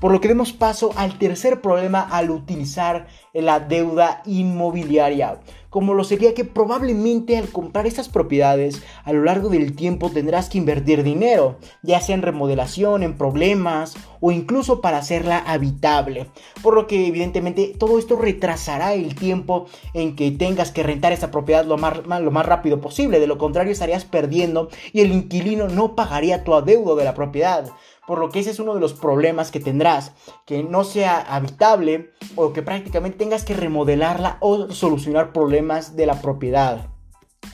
Por 0.00 0.10
lo 0.10 0.22
que 0.22 0.28
demos 0.28 0.54
paso 0.54 0.92
al 0.96 1.18
tercer 1.18 1.60
problema 1.60 2.00
al 2.00 2.30
utilizar 2.30 3.08
la 3.34 3.60
deuda 3.60 4.22
inmobiliaria, 4.24 5.40
como 5.74 5.94
lo 5.94 6.04
sería 6.04 6.34
que 6.34 6.44
probablemente 6.44 7.36
al 7.36 7.48
comprar 7.48 7.84
estas 7.84 8.08
propiedades 8.08 8.80
a 9.02 9.12
lo 9.12 9.24
largo 9.24 9.48
del 9.48 9.74
tiempo 9.74 10.08
tendrás 10.08 10.48
que 10.48 10.58
invertir 10.58 11.02
dinero, 11.02 11.56
ya 11.82 12.00
sea 12.00 12.14
en 12.14 12.22
remodelación, 12.22 13.02
en 13.02 13.18
problemas 13.18 13.96
o 14.20 14.30
incluso 14.30 14.80
para 14.80 14.98
hacerla 14.98 15.38
habitable, 15.38 16.28
por 16.62 16.76
lo 16.76 16.86
que 16.86 17.08
evidentemente 17.08 17.74
todo 17.76 17.98
esto 17.98 18.14
retrasará 18.14 18.94
el 18.94 19.16
tiempo 19.16 19.66
en 19.94 20.14
que 20.14 20.30
tengas 20.30 20.70
que 20.70 20.84
rentar 20.84 21.10
esa 21.10 21.32
propiedad 21.32 21.64
lo 21.64 21.76
más, 21.76 22.06
lo 22.06 22.30
más 22.30 22.46
rápido 22.46 22.80
posible, 22.80 23.18
de 23.18 23.26
lo 23.26 23.36
contrario 23.36 23.72
estarías 23.72 24.04
perdiendo 24.04 24.68
y 24.92 25.00
el 25.00 25.10
inquilino 25.10 25.66
no 25.66 25.96
pagaría 25.96 26.44
tu 26.44 26.54
adeudo 26.54 26.94
de 26.94 27.04
la 27.04 27.14
propiedad 27.14 27.68
por 28.06 28.18
lo 28.18 28.30
que 28.30 28.40
ese 28.40 28.50
es 28.50 28.58
uno 28.58 28.74
de 28.74 28.80
los 28.80 28.94
problemas 28.94 29.50
que 29.50 29.60
tendrás, 29.60 30.12
que 30.46 30.62
no 30.62 30.84
sea 30.84 31.20
habitable 31.20 32.10
o 32.36 32.52
que 32.52 32.62
prácticamente 32.62 33.18
tengas 33.18 33.44
que 33.44 33.54
remodelarla 33.54 34.38
o 34.40 34.70
solucionar 34.70 35.32
problemas 35.32 35.96
de 35.96 36.06
la 36.06 36.20
propiedad. 36.20 36.88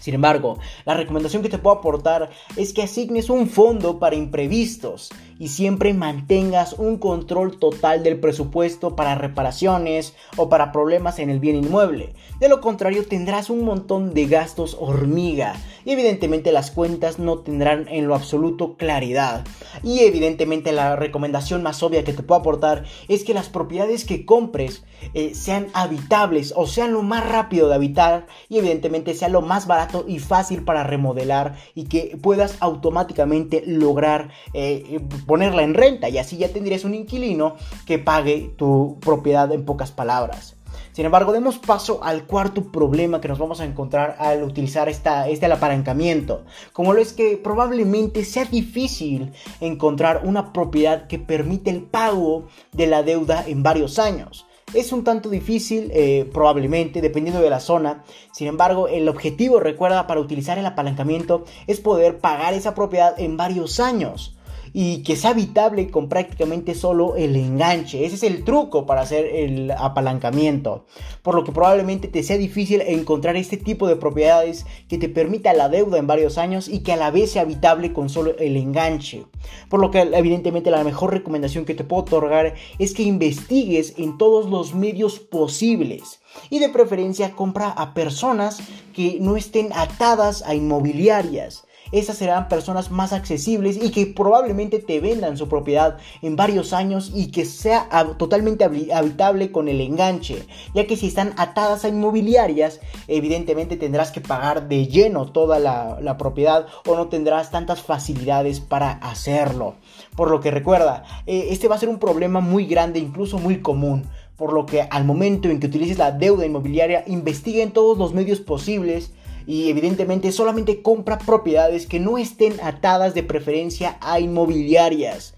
Sin 0.00 0.14
embargo, 0.14 0.58
la 0.84 0.94
recomendación 0.94 1.42
que 1.42 1.48
te 1.48 1.58
puedo 1.58 1.76
aportar 1.76 2.30
es 2.56 2.72
que 2.72 2.82
asignes 2.82 3.28
un 3.28 3.48
fondo 3.48 3.98
para 3.98 4.16
imprevistos 4.16 5.10
y 5.40 5.48
siempre 5.48 5.94
mantengas 5.94 6.74
un 6.74 6.98
control 6.98 7.58
total 7.58 8.02
del 8.02 8.20
presupuesto 8.20 8.94
para 8.94 9.14
reparaciones 9.14 10.14
o 10.36 10.50
para 10.50 10.70
problemas 10.70 11.18
en 11.18 11.30
el 11.30 11.40
bien 11.40 11.56
inmueble. 11.56 12.12
De 12.38 12.50
lo 12.50 12.60
contrario, 12.60 13.06
tendrás 13.06 13.48
un 13.48 13.64
montón 13.64 14.12
de 14.12 14.26
gastos 14.26 14.76
hormiga 14.78 15.54
y 15.86 15.92
evidentemente 15.92 16.52
las 16.52 16.70
cuentas 16.70 17.18
no 17.18 17.38
tendrán 17.38 17.88
en 17.88 18.06
lo 18.06 18.14
absoluto 18.14 18.74
claridad. 18.76 19.42
Y 19.82 20.00
evidentemente 20.00 20.72
la 20.72 20.94
recomendación 20.94 21.62
más 21.62 21.82
obvia 21.82 22.04
que 22.04 22.12
te 22.12 22.22
puedo 22.22 22.40
aportar 22.40 22.84
es 23.08 23.24
que 23.24 23.32
las 23.32 23.48
propiedades 23.48 24.04
que 24.04 24.26
compres 24.26 24.84
eh, 25.14 25.34
sean 25.34 25.68
habitables 25.72 26.52
o 26.54 26.66
sean 26.66 26.92
lo 26.92 27.02
más 27.02 27.26
rápido 27.26 27.68
de 27.68 27.76
habitar 27.76 28.26
y 28.50 28.58
evidentemente 28.58 29.14
sea 29.14 29.30
lo 29.30 29.40
más 29.40 29.66
barato 29.66 30.04
y 30.06 30.18
fácil 30.18 30.64
para 30.64 30.84
remodelar 30.84 31.56
y 31.74 31.84
que 31.84 32.18
puedas 32.20 32.58
automáticamente 32.60 33.62
lograr 33.66 34.28
eh, 34.52 35.00
ponerla 35.30 35.62
en 35.62 35.74
renta 35.74 36.08
y 36.08 36.18
así 36.18 36.38
ya 36.38 36.48
tendrías 36.48 36.82
un 36.82 36.92
inquilino 36.92 37.54
que 37.86 38.00
pague 38.00 38.50
tu 38.56 38.98
propiedad 39.00 39.52
en 39.52 39.64
pocas 39.64 39.92
palabras. 39.92 40.56
Sin 40.90 41.04
embargo, 41.04 41.30
demos 41.30 41.58
paso 41.58 42.02
al 42.02 42.24
cuarto 42.24 42.64
problema 42.72 43.20
que 43.20 43.28
nos 43.28 43.38
vamos 43.38 43.60
a 43.60 43.64
encontrar 43.64 44.16
al 44.18 44.42
utilizar 44.42 44.88
esta, 44.88 45.28
este 45.28 45.46
apalancamiento, 45.46 46.42
como 46.72 46.92
lo 46.94 47.00
es 47.00 47.12
que 47.12 47.36
probablemente 47.36 48.24
sea 48.24 48.44
difícil 48.44 49.30
encontrar 49.60 50.22
una 50.24 50.52
propiedad 50.52 51.06
que 51.06 51.20
permite 51.20 51.70
el 51.70 51.82
pago 51.82 52.48
de 52.72 52.88
la 52.88 53.04
deuda 53.04 53.44
en 53.46 53.62
varios 53.62 54.00
años. 54.00 54.46
Es 54.74 54.92
un 54.92 55.04
tanto 55.04 55.30
difícil, 55.30 55.92
eh, 55.94 56.28
probablemente, 56.32 57.00
dependiendo 57.00 57.40
de 57.40 57.50
la 57.50 57.60
zona. 57.60 58.02
Sin 58.32 58.48
embargo, 58.48 58.88
el 58.88 59.08
objetivo, 59.08 59.60
recuerda, 59.60 60.08
para 60.08 60.20
utilizar 60.20 60.58
el 60.58 60.66
apalancamiento 60.66 61.44
es 61.68 61.78
poder 61.78 62.18
pagar 62.18 62.52
esa 62.54 62.74
propiedad 62.74 63.18
en 63.18 63.36
varios 63.36 63.78
años. 63.78 64.36
Y 64.72 65.02
que 65.02 65.16
sea 65.16 65.30
habitable 65.30 65.90
con 65.90 66.08
prácticamente 66.08 66.74
solo 66.74 67.16
el 67.16 67.36
enganche. 67.36 68.04
Ese 68.04 68.16
es 68.16 68.22
el 68.22 68.44
truco 68.44 68.86
para 68.86 69.02
hacer 69.02 69.26
el 69.26 69.70
apalancamiento. 69.70 70.86
Por 71.22 71.34
lo 71.34 71.44
que 71.44 71.52
probablemente 71.52 72.08
te 72.08 72.22
sea 72.22 72.38
difícil 72.38 72.80
encontrar 72.82 73.36
este 73.36 73.56
tipo 73.56 73.88
de 73.88 73.96
propiedades 73.96 74.66
que 74.88 74.98
te 74.98 75.08
permita 75.08 75.52
la 75.52 75.68
deuda 75.68 75.98
en 75.98 76.06
varios 76.06 76.38
años 76.38 76.68
y 76.68 76.80
que 76.80 76.92
a 76.92 76.96
la 76.96 77.10
vez 77.10 77.32
sea 77.32 77.42
habitable 77.42 77.92
con 77.92 78.08
solo 78.08 78.36
el 78.38 78.56
enganche. 78.56 79.24
Por 79.68 79.80
lo 79.80 79.90
que 79.90 80.00
evidentemente 80.00 80.70
la 80.70 80.84
mejor 80.84 81.12
recomendación 81.12 81.64
que 81.64 81.74
te 81.74 81.84
puedo 81.84 82.02
otorgar 82.02 82.54
es 82.78 82.94
que 82.94 83.02
investigues 83.02 83.94
en 83.96 84.18
todos 84.18 84.48
los 84.48 84.74
medios 84.74 85.18
posibles 85.18 86.19
y 86.48 86.58
de 86.58 86.68
preferencia 86.68 87.32
compra 87.32 87.68
a 87.68 87.94
personas 87.94 88.60
que 88.94 89.18
no 89.20 89.36
estén 89.36 89.72
atadas 89.72 90.42
a 90.42 90.54
inmobiliarias 90.54 91.64
esas 91.92 92.18
serán 92.18 92.48
personas 92.48 92.90
más 92.90 93.12
accesibles 93.12 93.78
y 93.82 93.90
que 93.90 94.06
probablemente 94.06 94.78
te 94.78 95.00
vendan 95.00 95.36
su 95.36 95.48
propiedad 95.48 95.98
en 96.22 96.36
varios 96.36 96.72
años 96.72 97.10
y 97.14 97.32
que 97.32 97.44
sea 97.44 97.88
totalmente 98.16 98.64
habitable 98.64 99.50
con 99.50 99.68
el 99.68 99.80
enganche, 99.80 100.46
ya 100.74 100.86
que 100.86 100.96
si 100.96 101.08
están 101.08 101.34
atadas 101.36 101.84
a 101.84 101.88
inmobiliarias, 101.88 102.80
evidentemente 103.08 103.76
tendrás 103.76 104.12
que 104.12 104.20
pagar 104.20 104.68
de 104.68 104.86
lleno 104.86 105.32
toda 105.32 105.58
la, 105.58 106.16
propiedad 106.18 106.66
o 106.86 106.96
no 106.96 107.08
tendrás 107.08 107.50
tantas 107.50 107.82
facilidades 107.82 108.60
para 108.60 108.92
hacerlo. 108.92 109.76
Por 110.16 110.30
lo 110.30 110.40
que 110.40 110.50
recuerda, 110.50 111.04
eh, 111.26 111.48
este 111.50 111.66
va 111.66 111.76
a 111.76 111.78
ser 111.78 111.88
un 111.88 111.98
problema 111.98 112.40
muy 112.40 112.66
grande, 112.66 112.98
incluso 112.98 113.38
muy 113.38 113.62
común 113.62 114.06
por 114.40 114.54
lo 114.54 114.64
que 114.64 114.80
al 114.80 115.04
momento 115.04 115.50
en 115.50 115.60
que 115.60 115.66
utilices 115.66 115.98
la 115.98 116.12
deuda 116.12 116.46
inmobiliaria, 116.46 117.04
investiga 117.06 117.62
en 117.62 117.72
todos 117.72 117.98
los 117.98 118.14
medios 118.14 118.40
posibles 118.40 119.10
y 119.46 119.68
evidentemente 119.68 120.32
solamente 120.32 120.80
compra 120.80 121.18
propiedades 121.18 121.86
que 121.86 122.00
no 122.00 122.16
estén 122.16 122.54
atadas 122.62 123.12
de 123.12 123.22
preferencia 123.22 123.98
a 124.00 124.18
inmobiliarias 124.18 125.34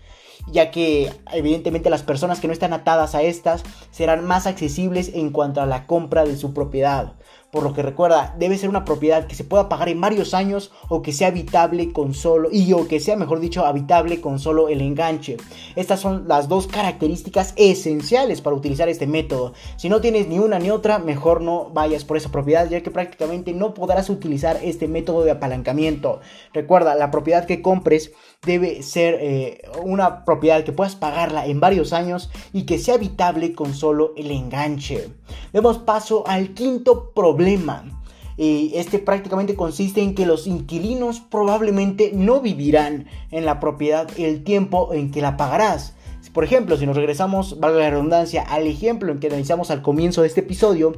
ya 0.47 0.71
que 0.71 1.13
evidentemente 1.33 1.91
las 1.91 2.03
personas 2.03 2.39
que 2.39 2.47
no 2.47 2.53
están 2.53 2.73
atadas 2.73 3.15
a 3.15 3.23
estas 3.23 3.65
serán 3.91 4.25
más 4.25 4.47
accesibles 4.47 5.11
en 5.15 5.31
cuanto 5.31 5.61
a 5.61 5.67
la 5.67 5.87
compra 5.87 6.25
de 6.25 6.37
su 6.37 6.53
propiedad. 6.53 7.15
Por 7.53 7.65
lo 7.65 7.75
que 7.75 7.83
recuerda, 7.83 8.35
debe 8.39 8.57
ser 8.57 8.71
una 8.71 8.87
propiedad 8.87 9.27
que 9.27 9.35
se 9.35 9.45
pueda 9.45 9.69
pagar 9.69 9.91
en 9.91 10.01
varios 10.01 10.33
años 10.33 10.73
o 10.89 11.03
que 11.03 11.13
sea 11.13 11.29
habitable 11.29 11.93
con 11.93 12.15
solo, 12.15 12.49
y 12.51 12.73
o 12.73 12.89
que 12.89 12.99
sea, 12.99 13.15
mejor 13.15 13.41
dicho, 13.41 13.67
habitable 13.67 14.23
con 14.23 14.39
solo 14.39 14.71
el 14.71 14.81
enganche. 14.81 15.37
Estas 15.77 16.01
son 16.01 16.27
las 16.27 16.49
dos 16.49 16.67
características 16.67 17.53
esenciales 17.57 18.41
para 18.41 18.57
utilizar 18.57 18.89
este 18.89 19.07
método. 19.07 19.53
Si 19.77 19.91
no 19.91 20.01
tienes 20.01 20.29
ni 20.29 20.39
una 20.39 20.59
ni 20.59 20.71
otra, 20.71 20.99
mejor 20.99 21.43
no 21.43 21.69
vayas 21.69 22.07
por 22.07 22.17
esa 22.17 22.31
propiedad, 22.31 22.71
ya 22.71 22.83
que 22.83 22.91
prácticamente 22.91 23.53
no 23.53 23.75
podrás 23.75 24.09
utilizar 24.09 24.59
este 24.63 24.89
método 24.89 25.23
de 25.23 25.33
apalancamiento. 25.33 26.21
Recuerda, 26.55 26.95
la 26.95 27.11
propiedad 27.11 27.45
que 27.45 27.61
compres 27.61 28.13
debe 28.47 28.83
ser 28.83 29.19
eh, 29.21 29.63
una 29.85 30.25
propiedad 30.25 30.65
que 30.65 30.73
puedas 30.73 30.97
pagarla 30.97 31.45
en 31.45 31.61
varios 31.61 31.93
años 31.93 32.31
y 32.55 32.63
que 32.63 32.79
sea 32.79 32.95
habitable 32.95 33.53
con 33.53 33.75
solo 33.75 34.15
el 34.17 34.31
enganche. 34.31 35.11
Demos 35.53 35.77
paso 35.77 36.25
al 36.27 36.55
quinto 36.55 37.13
problema. 37.15 37.42
Y 38.37 38.73
este 38.75 38.99
prácticamente 38.99 39.57
consiste 39.57 40.03
en 40.03 40.15
que 40.15 40.27
los 40.27 40.47
inquilinos 40.47 41.21
probablemente 41.21 42.13
no 42.15 42.41
vivirán 42.41 43.07
en 43.31 43.45
la 43.45 43.61
propiedad 43.61 44.09
el 44.19 44.43
tiempo 44.43 44.95
en 44.95 45.11
que 45.11 45.21
la 45.21 45.37
pagarás. 45.37 45.95
Por 46.33 46.45
ejemplo, 46.45 46.79
si 46.79 46.87
nos 46.87 46.97
regresamos, 46.97 47.61
valga 47.61 47.81
la 47.81 47.91
redundancia, 47.91 48.43
al 48.43 48.67
ejemplo 48.67 49.13
en 49.13 49.21
que 49.21 49.27
analizamos 49.27 49.71
al 49.71 49.83
comienzo 49.83 50.23
de 50.23 50.29
este 50.29 50.41
episodio, 50.41 50.95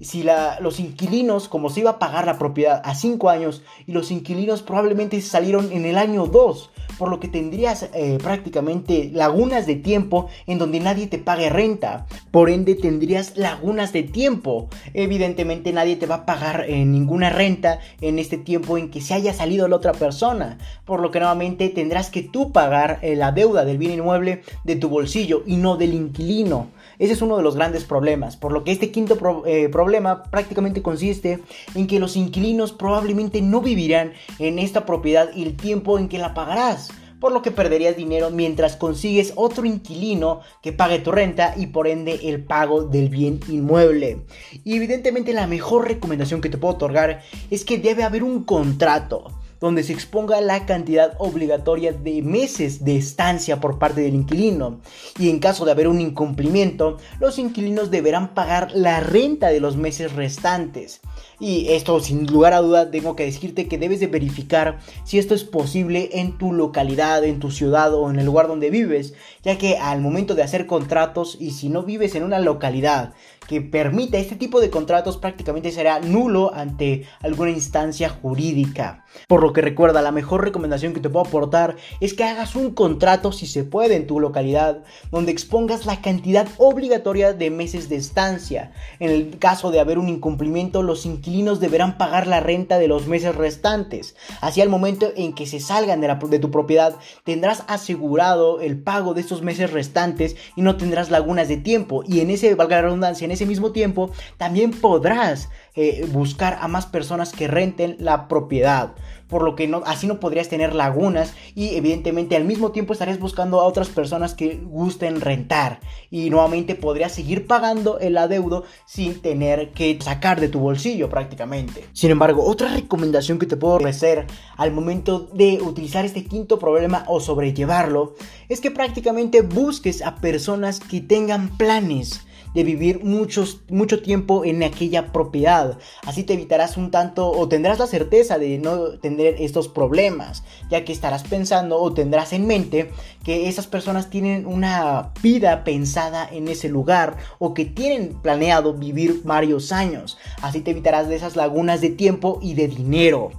si 0.00 0.24
los 0.60 0.78
inquilinos, 0.78 1.48
como 1.48 1.68
se 1.68 1.80
iba 1.80 1.90
a 1.90 1.98
pagar 1.98 2.26
la 2.26 2.38
propiedad 2.38 2.80
a 2.84 2.94
5 2.94 3.28
años, 3.28 3.62
y 3.86 3.92
los 3.92 4.12
inquilinos 4.12 4.62
probablemente 4.62 5.20
salieron 5.20 5.72
en 5.72 5.84
el 5.84 5.98
año 5.98 6.26
2, 6.26 6.70
por 6.98 7.10
lo 7.10 7.20
que 7.20 7.28
tendrías 7.28 7.88
eh, 7.94 8.18
prácticamente 8.22 9.10
lagunas 9.14 9.66
de 9.66 9.76
tiempo 9.76 10.28
en 10.46 10.58
donde 10.58 10.80
nadie 10.80 11.06
te 11.06 11.18
pague 11.18 11.48
renta. 11.48 12.06
Por 12.30 12.50
ende 12.50 12.74
tendrías 12.74 13.36
lagunas 13.36 13.92
de 13.92 14.02
tiempo. 14.02 14.68
Evidentemente 14.94 15.72
nadie 15.72 15.96
te 15.96 16.06
va 16.06 16.16
a 16.16 16.26
pagar 16.26 16.64
eh, 16.68 16.84
ninguna 16.84 17.30
renta 17.30 17.78
en 18.00 18.18
este 18.18 18.36
tiempo 18.36 18.78
en 18.78 18.90
que 18.90 19.00
se 19.00 19.14
haya 19.14 19.32
salido 19.32 19.68
la 19.68 19.76
otra 19.76 19.92
persona. 19.92 20.58
Por 20.84 21.00
lo 21.00 21.10
que 21.10 21.20
nuevamente 21.20 21.68
tendrás 21.68 22.10
que 22.10 22.22
tú 22.22 22.52
pagar 22.52 22.98
eh, 23.02 23.14
la 23.14 23.30
deuda 23.30 23.64
del 23.64 23.78
bien 23.78 23.92
inmueble 23.92 24.42
de 24.68 24.76
tu 24.76 24.88
bolsillo 24.88 25.42
y 25.46 25.56
no 25.56 25.76
del 25.76 25.94
inquilino. 25.94 26.68
Ese 27.00 27.14
es 27.14 27.22
uno 27.22 27.36
de 27.36 27.42
los 27.42 27.56
grandes 27.56 27.84
problemas, 27.84 28.36
por 28.36 28.52
lo 28.52 28.62
que 28.62 28.70
este 28.70 28.90
quinto 28.90 29.16
problema 29.16 30.24
prácticamente 30.24 30.82
consiste 30.82 31.40
en 31.74 31.86
que 31.86 31.98
los 31.98 32.16
inquilinos 32.16 32.72
probablemente 32.72 33.40
no 33.42 33.60
vivirán 33.60 34.12
en 34.38 34.58
esta 34.58 34.84
propiedad 34.84 35.30
y 35.34 35.42
el 35.42 35.56
tiempo 35.56 35.98
en 35.98 36.08
que 36.08 36.18
la 36.18 36.34
pagarás 36.34 36.90
por 37.20 37.32
lo 37.32 37.42
que 37.42 37.50
perderías 37.50 37.96
dinero 37.96 38.30
mientras 38.30 38.76
consigues 38.76 39.32
otro 39.34 39.64
inquilino 39.64 40.40
que 40.62 40.72
pague 40.72 41.00
tu 41.00 41.10
renta 41.10 41.54
y 41.56 41.66
por 41.66 41.88
ende 41.88 42.20
el 42.24 42.44
pago 42.44 42.84
del 42.84 43.08
bien 43.08 43.40
inmueble. 43.48 44.24
Y 44.64 44.76
evidentemente 44.76 45.32
la 45.32 45.46
mejor 45.46 45.88
recomendación 45.88 46.40
que 46.40 46.48
te 46.48 46.58
puedo 46.58 46.74
otorgar 46.74 47.22
es 47.50 47.64
que 47.64 47.78
debe 47.78 48.04
haber 48.04 48.22
un 48.22 48.44
contrato 48.44 49.32
donde 49.60 49.82
se 49.82 49.92
exponga 49.92 50.40
la 50.40 50.66
cantidad 50.66 51.14
obligatoria 51.18 51.92
de 51.92 52.22
meses 52.22 52.84
de 52.84 52.96
estancia 52.96 53.60
por 53.60 53.78
parte 53.78 54.00
del 54.00 54.14
inquilino. 54.14 54.80
Y 55.18 55.30
en 55.30 55.38
caso 55.38 55.64
de 55.64 55.72
haber 55.72 55.88
un 55.88 56.00
incumplimiento, 56.00 56.98
los 57.20 57.38
inquilinos 57.38 57.90
deberán 57.90 58.34
pagar 58.34 58.70
la 58.72 59.00
renta 59.00 59.48
de 59.48 59.60
los 59.60 59.76
meses 59.76 60.12
restantes. 60.14 61.00
Y 61.40 61.68
esto 61.68 62.00
sin 62.00 62.26
lugar 62.26 62.52
a 62.52 62.60
duda 62.60 62.90
tengo 62.90 63.14
que 63.14 63.24
decirte 63.24 63.68
que 63.68 63.78
debes 63.78 64.00
de 64.00 64.08
verificar 64.08 64.78
si 65.04 65.18
esto 65.18 65.34
es 65.34 65.44
posible 65.44 66.10
en 66.14 66.36
tu 66.36 66.52
localidad, 66.52 67.24
en 67.24 67.38
tu 67.38 67.50
ciudad 67.50 67.94
o 67.94 68.10
en 68.10 68.18
el 68.18 68.26
lugar 68.26 68.48
donde 68.48 68.70
vives, 68.70 69.14
ya 69.42 69.56
que 69.56 69.78
al 69.78 70.00
momento 70.00 70.34
de 70.34 70.42
hacer 70.42 70.66
contratos 70.66 71.36
y 71.38 71.52
si 71.52 71.68
no 71.68 71.82
vives 71.82 72.14
en 72.14 72.24
una 72.24 72.38
localidad 72.38 73.14
que 73.48 73.62
permita 73.62 74.18
este 74.18 74.36
tipo 74.36 74.60
de 74.60 74.70
contratos 74.70 75.16
prácticamente 75.16 75.72
será 75.72 75.98
nulo 76.00 76.52
ante 76.54 77.06
alguna 77.20 77.50
instancia 77.50 78.10
jurídica. 78.10 79.04
Por 79.26 79.42
lo 79.42 79.52
que 79.52 79.62
recuerda, 79.62 80.02
la 80.02 80.12
mejor 80.12 80.44
recomendación 80.44 80.92
que 80.92 81.00
te 81.00 81.08
puedo 81.08 81.26
aportar 81.26 81.76
es 82.00 82.14
que 82.14 82.24
hagas 82.24 82.54
un 82.54 82.72
contrato 82.72 83.32
si 83.32 83.46
se 83.46 83.64
puede 83.64 83.96
en 83.96 84.06
tu 84.06 84.20
localidad, 84.20 84.84
donde 85.10 85.32
expongas 85.32 85.86
la 85.86 86.02
cantidad 86.02 86.46
obligatoria 86.58 87.32
de 87.32 87.50
meses 87.50 87.88
de 87.88 87.96
estancia. 87.96 88.72
En 89.00 89.10
el 89.10 89.38
caso 89.38 89.70
de 89.70 89.80
haber 89.80 89.98
un 89.98 90.08
incumplimiento, 90.08 90.82
los 90.82 91.06
inquilinos 91.06 91.58
deberán 91.58 91.96
pagar 91.96 92.26
la 92.26 92.40
renta 92.40 92.78
de 92.78 92.86
los 92.86 93.06
meses 93.06 93.34
restantes. 93.34 94.14
Así 94.42 94.60
al 94.60 94.68
momento 94.68 95.10
en 95.16 95.34
que 95.34 95.46
se 95.46 95.58
salgan 95.58 96.00
de, 96.02 96.14
de 96.28 96.38
tu 96.38 96.50
propiedad, 96.50 96.96
tendrás 97.24 97.64
asegurado 97.66 98.60
el 98.60 98.78
pago 98.78 99.14
de 99.14 99.22
estos 99.22 99.42
meses 99.42 99.72
restantes 99.72 100.36
y 100.54 100.62
no 100.62 100.76
tendrás 100.76 101.10
lagunas 101.10 101.48
de 101.48 101.56
tiempo. 101.56 102.02
Y 102.06 102.20
en 102.20 102.30
ese, 102.30 102.54
valga 102.54 102.76
la 102.76 102.82
redundancia, 102.82 103.24
en 103.24 103.30
ese 103.30 103.37
mismo 103.46 103.72
tiempo, 103.72 104.10
también 104.36 104.70
podrás 104.70 105.48
eh, 105.74 106.08
buscar 106.10 106.58
a 106.60 106.66
más 106.66 106.86
personas 106.86 107.32
que 107.32 107.46
renten 107.46 107.96
la 108.00 108.26
propiedad. 108.26 108.94
Por 109.28 109.42
lo 109.42 109.54
que 109.54 109.68
no, 109.68 109.82
así 109.84 110.06
no 110.06 110.20
podrías 110.20 110.48
tener 110.48 110.74
lagunas 110.74 111.34
y 111.54 111.76
evidentemente 111.76 112.34
al 112.34 112.44
mismo 112.44 112.72
tiempo 112.72 112.94
estarías 112.94 113.20
buscando 113.20 113.60
a 113.60 113.64
otras 113.64 113.88
personas 113.88 114.34
que 114.34 114.56
gusten 114.56 115.20
rentar. 115.20 115.80
Y 116.10 116.30
nuevamente 116.30 116.74
podrías 116.74 117.12
seguir 117.12 117.46
pagando 117.46 117.98
el 117.98 118.16
adeudo 118.16 118.64
sin 118.86 119.20
tener 119.20 119.70
que 119.70 119.98
sacar 120.00 120.40
de 120.40 120.48
tu 120.48 120.60
bolsillo 120.60 121.10
prácticamente. 121.10 121.84
Sin 121.92 122.10
embargo, 122.10 122.42
otra 122.44 122.68
recomendación 122.74 123.38
que 123.38 123.46
te 123.46 123.58
puedo 123.58 123.74
ofrecer 123.74 124.26
al 124.56 124.72
momento 124.72 125.28
de 125.34 125.60
utilizar 125.62 126.04
este 126.06 126.24
quinto 126.24 126.58
problema 126.58 127.04
o 127.06 127.20
sobrellevarlo 127.20 128.14
es 128.48 128.60
que 128.60 128.70
prácticamente 128.70 129.42
busques 129.42 130.02
a 130.02 130.16
personas 130.16 130.80
que 130.80 131.02
tengan 131.02 131.56
planes 131.56 132.24
de 132.54 132.64
vivir 132.64 133.04
muchos, 133.04 133.60
mucho 133.68 134.02
tiempo 134.02 134.44
en 134.44 134.62
aquella 134.62 135.12
propiedad. 135.12 135.78
Así 136.06 136.22
te 136.22 136.34
evitarás 136.34 136.76
un 136.76 136.90
tanto 136.90 137.30
o 137.30 137.48
tendrás 137.48 137.78
la 137.78 137.86
certeza 137.86 138.38
de 138.38 138.58
no 138.58 138.98
tener 138.98 139.36
estos 139.38 139.68
problemas, 139.68 140.44
ya 140.70 140.84
que 140.84 140.92
estarás 140.92 141.24
pensando 141.24 141.78
o 141.78 141.92
tendrás 141.92 142.32
en 142.32 142.46
mente 142.46 142.90
que 143.24 143.48
esas 143.48 143.66
personas 143.66 144.10
tienen 144.10 144.46
una 144.46 145.12
vida 145.22 145.64
pensada 145.64 146.28
en 146.30 146.48
ese 146.48 146.68
lugar 146.68 147.16
o 147.38 147.54
que 147.54 147.64
tienen 147.64 148.14
planeado 148.22 148.74
vivir 148.74 149.22
varios 149.24 149.72
años. 149.72 150.18
Así 150.42 150.60
te 150.60 150.70
evitarás 150.70 151.08
de 151.08 151.16
esas 151.16 151.36
lagunas 151.36 151.80
de 151.80 151.90
tiempo 151.90 152.38
y 152.42 152.54
de 152.54 152.68
dinero. 152.68 153.30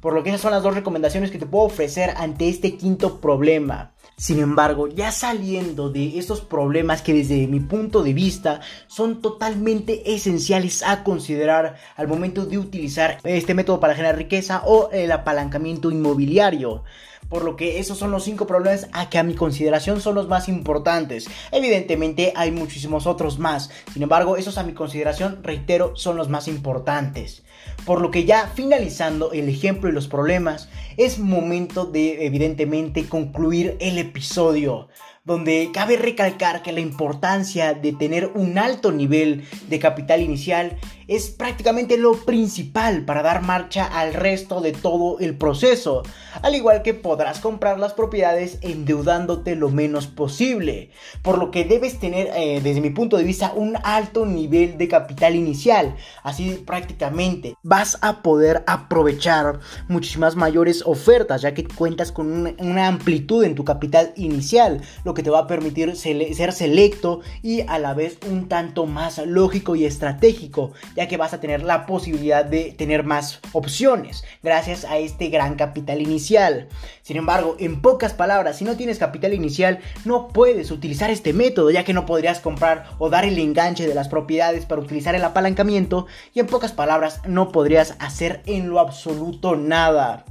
Por 0.00 0.14
lo 0.14 0.22
que 0.22 0.30
esas 0.30 0.40
son 0.40 0.52
las 0.52 0.62
dos 0.62 0.74
recomendaciones 0.74 1.30
que 1.30 1.38
te 1.38 1.46
puedo 1.46 1.64
ofrecer 1.64 2.14
ante 2.16 2.48
este 2.48 2.76
quinto 2.76 3.20
problema. 3.20 3.92
Sin 4.18 4.40
embargo, 4.40 4.88
ya 4.88 5.12
saliendo 5.12 5.90
de 5.90 6.18
estos 6.18 6.40
problemas 6.40 7.02
que 7.02 7.14
desde 7.14 7.46
mi 7.46 7.60
punto 7.60 8.02
de 8.02 8.12
vista 8.12 8.60
son 8.88 9.22
totalmente 9.22 10.12
esenciales 10.12 10.82
a 10.82 11.04
considerar 11.04 11.76
al 11.94 12.08
momento 12.08 12.44
de 12.44 12.58
utilizar 12.58 13.18
este 13.22 13.54
método 13.54 13.78
para 13.78 13.94
generar 13.94 14.16
riqueza 14.16 14.64
o 14.66 14.90
el 14.90 15.12
apalancamiento 15.12 15.92
inmobiliario. 15.92 16.82
Por 17.28 17.44
lo 17.44 17.54
que 17.54 17.78
esos 17.78 17.96
son 17.96 18.10
los 18.10 18.24
cinco 18.24 18.44
problemas 18.44 18.88
a 18.90 19.08
que 19.08 19.18
a 19.18 19.22
mi 19.22 19.34
consideración 19.34 20.00
son 20.00 20.16
los 20.16 20.26
más 20.26 20.48
importantes. 20.48 21.28
Evidentemente 21.52 22.32
hay 22.34 22.50
muchísimos 22.50 23.06
otros 23.06 23.38
más. 23.38 23.70
Sin 23.92 24.02
embargo, 24.02 24.36
esos 24.36 24.58
a 24.58 24.64
mi 24.64 24.72
consideración, 24.72 25.44
reitero, 25.44 25.94
son 25.94 26.16
los 26.16 26.28
más 26.28 26.48
importantes. 26.48 27.44
Por 27.84 28.00
lo 28.00 28.10
que 28.10 28.24
ya 28.24 28.48
finalizando 28.48 29.32
el 29.32 29.48
ejemplo 29.48 29.88
y 29.88 29.92
los 29.92 30.08
problemas, 30.08 30.68
es 30.96 31.18
momento 31.18 31.86
de 31.86 32.26
evidentemente 32.26 33.08
concluir 33.08 33.76
el 33.80 33.98
episodio 33.98 34.88
donde 35.28 35.68
cabe 35.74 35.98
recalcar 35.98 36.62
que 36.62 36.72
la 36.72 36.80
importancia 36.80 37.74
de 37.74 37.92
tener 37.92 38.30
un 38.34 38.56
alto 38.56 38.92
nivel 38.92 39.44
de 39.68 39.78
capital 39.78 40.22
inicial 40.22 40.78
es 41.08 41.30
prácticamente 41.30 41.96
lo 41.96 42.12
principal 42.12 43.04
para 43.06 43.22
dar 43.22 43.42
marcha 43.42 43.86
al 43.86 44.12
resto 44.12 44.60
de 44.60 44.72
todo 44.72 45.18
el 45.18 45.36
proceso, 45.36 46.02
al 46.42 46.54
igual 46.54 46.82
que 46.82 46.92
podrás 46.92 47.40
comprar 47.40 47.80
las 47.80 47.94
propiedades 47.94 48.58
endeudándote 48.60 49.56
lo 49.56 49.70
menos 49.70 50.06
posible, 50.06 50.90
por 51.22 51.38
lo 51.38 51.50
que 51.50 51.64
debes 51.64 51.98
tener 51.98 52.28
eh, 52.36 52.60
desde 52.62 52.82
mi 52.82 52.90
punto 52.90 53.16
de 53.16 53.24
vista 53.24 53.52
un 53.54 53.76
alto 53.82 54.26
nivel 54.26 54.76
de 54.76 54.86
capital 54.86 55.34
inicial, 55.34 55.96
así 56.22 56.62
prácticamente 56.66 57.56
vas 57.62 57.98
a 58.02 58.22
poder 58.22 58.62
aprovechar 58.66 59.60
muchísimas 59.88 60.36
mayores 60.36 60.82
ofertas 60.84 61.40
ya 61.40 61.54
que 61.54 61.66
cuentas 61.66 62.12
con 62.12 62.30
una, 62.30 62.54
una 62.58 62.86
amplitud 62.86 63.44
en 63.44 63.54
tu 63.54 63.64
capital 63.64 64.12
inicial, 64.16 64.82
lo 65.04 65.14
que 65.14 65.22
te 65.22 65.30
va 65.30 65.40
a 65.40 65.46
permitir 65.46 65.96
ser 65.96 66.52
selecto 66.52 67.20
y 67.42 67.62
a 67.62 67.78
la 67.78 67.94
vez 67.94 68.18
un 68.30 68.48
tanto 68.48 68.84
más 68.84 69.18
lógico 69.26 69.74
y 69.74 69.86
estratégico, 69.86 70.72
ya 70.98 71.06
que 71.06 71.16
vas 71.16 71.32
a 71.32 71.38
tener 71.38 71.62
la 71.62 71.86
posibilidad 71.86 72.44
de 72.44 72.74
tener 72.76 73.04
más 73.04 73.38
opciones 73.52 74.24
gracias 74.42 74.84
a 74.84 74.98
este 74.98 75.28
gran 75.28 75.54
capital 75.54 76.02
inicial. 76.02 76.66
Sin 77.02 77.16
embargo, 77.16 77.54
en 77.60 77.80
pocas 77.80 78.14
palabras, 78.14 78.56
si 78.56 78.64
no 78.64 78.76
tienes 78.76 78.98
capital 78.98 79.32
inicial, 79.32 79.78
no 80.04 80.26
puedes 80.26 80.72
utilizar 80.72 81.08
este 81.08 81.32
método, 81.32 81.70
ya 81.70 81.84
que 81.84 81.92
no 81.92 82.04
podrías 82.04 82.40
comprar 82.40 82.86
o 82.98 83.10
dar 83.10 83.24
el 83.24 83.38
enganche 83.38 83.86
de 83.86 83.94
las 83.94 84.08
propiedades 84.08 84.66
para 84.66 84.80
utilizar 84.80 85.14
el 85.14 85.22
apalancamiento 85.22 86.08
y 86.34 86.40
en 86.40 86.48
pocas 86.48 86.72
palabras 86.72 87.20
no 87.28 87.52
podrías 87.52 87.94
hacer 88.00 88.42
en 88.46 88.68
lo 88.68 88.80
absoluto 88.80 89.54
nada 89.54 90.24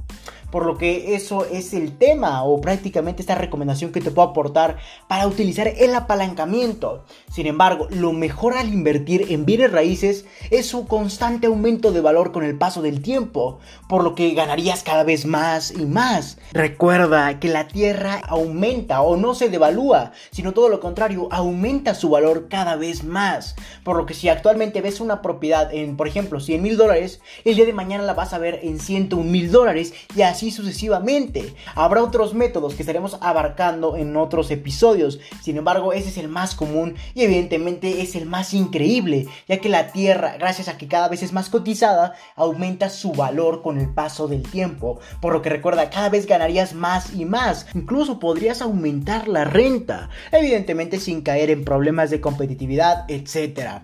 por 0.50 0.64
lo 0.66 0.78
que 0.78 1.14
eso 1.14 1.44
es 1.44 1.74
el 1.74 1.96
tema 1.96 2.42
o 2.42 2.60
prácticamente 2.60 3.22
esta 3.22 3.34
recomendación 3.34 3.92
que 3.92 4.00
te 4.00 4.10
puedo 4.10 4.28
aportar 4.28 4.78
para 5.06 5.26
utilizar 5.26 5.68
el 5.68 5.94
apalancamiento. 5.94 7.04
Sin 7.30 7.46
embargo, 7.46 7.88
lo 7.90 8.12
mejor 8.12 8.54
al 8.54 8.68
invertir 8.68 9.26
en 9.30 9.44
bienes 9.44 9.72
raíces 9.72 10.24
es 10.50 10.66
su 10.66 10.86
constante 10.86 11.46
aumento 11.46 11.92
de 11.92 12.00
valor 12.00 12.32
con 12.32 12.44
el 12.44 12.56
paso 12.56 12.82
del 12.82 13.02
tiempo, 13.02 13.58
por 13.88 14.02
lo 14.02 14.14
que 14.14 14.34
ganarías 14.34 14.82
cada 14.82 15.04
vez 15.04 15.26
más 15.26 15.70
y 15.70 15.86
más. 15.86 16.38
Recuerda 16.52 17.38
que 17.40 17.48
la 17.48 17.68
tierra 17.68 18.20
aumenta 18.26 19.02
o 19.02 19.16
no 19.16 19.34
se 19.34 19.48
devalúa, 19.48 20.12
sino 20.30 20.52
todo 20.52 20.68
lo 20.68 20.80
contrario, 20.80 21.28
aumenta 21.30 21.94
su 21.94 22.10
valor 22.10 22.48
cada 22.48 22.76
vez 22.76 23.04
más. 23.04 23.54
Por 23.84 23.96
lo 23.96 24.06
que 24.06 24.14
si 24.14 24.28
actualmente 24.28 24.80
ves 24.80 25.00
una 25.00 25.22
propiedad 25.22 25.72
en, 25.74 25.96
por 25.96 26.08
ejemplo, 26.08 26.40
100 26.40 26.62
mil 26.62 26.76
dólares, 26.76 27.20
el 27.44 27.56
día 27.56 27.66
de 27.66 27.72
mañana 27.72 28.04
la 28.04 28.14
vas 28.14 28.32
a 28.32 28.38
ver 28.38 28.60
en 28.62 28.78
101 28.78 29.30
mil 29.30 29.50
dólares 29.50 29.92
y 30.14 30.22
así 30.22 30.37
así 30.38 30.52
sucesivamente. 30.52 31.52
Habrá 31.74 32.00
otros 32.00 32.32
métodos 32.32 32.74
que 32.74 32.82
estaremos 32.82 33.18
abarcando 33.20 33.96
en 33.96 34.16
otros 34.16 34.52
episodios, 34.52 35.18
sin 35.42 35.56
embargo 35.56 35.92
ese 35.92 36.10
es 36.10 36.16
el 36.16 36.28
más 36.28 36.54
común 36.54 36.94
y 37.12 37.22
evidentemente 37.22 38.02
es 38.02 38.14
el 38.14 38.26
más 38.26 38.54
increíble, 38.54 39.26
ya 39.48 39.58
que 39.58 39.68
la 39.68 39.90
Tierra, 39.90 40.36
gracias 40.38 40.68
a 40.68 40.78
que 40.78 40.86
cada 40.86 41.08
vez 41.08 41.24
es 41.24 41.32
más 41.32 41.50
cotizada, 41.50 42.14
aumenta 42.36 42.88
su 42.88 43.10
valor 43.12 43.62
con 43.62 43.80
el 43.80 43.92
paso 43.92 44.28
del 44.28 44.44
tiempo, 44.44 45.00
por 45.20 45.32
lo 45.32 45.42
que 45.42 45.50
recuerda, 45.50 45.90
cada 45.90 46.08
vez 46.08 46.26
ganarías 46.26 46.72
más 46.72 47.12
y 47.14 47.24
más, 47.24 47.66
incluso 47.74 48.20
podrías 48.20 48.62
aumentar 48.62 49.26
la 49.26 49.42
renta, 49.44 50.08
evidentemente 50.30 51.00
sin 51.00 51.22
caer 51.22 51.50
en 51.50 51.64
problemas 51.64 52.10
de 52.10 52.20
competitividad, 52.20 53.06
etc. 53.08 53.80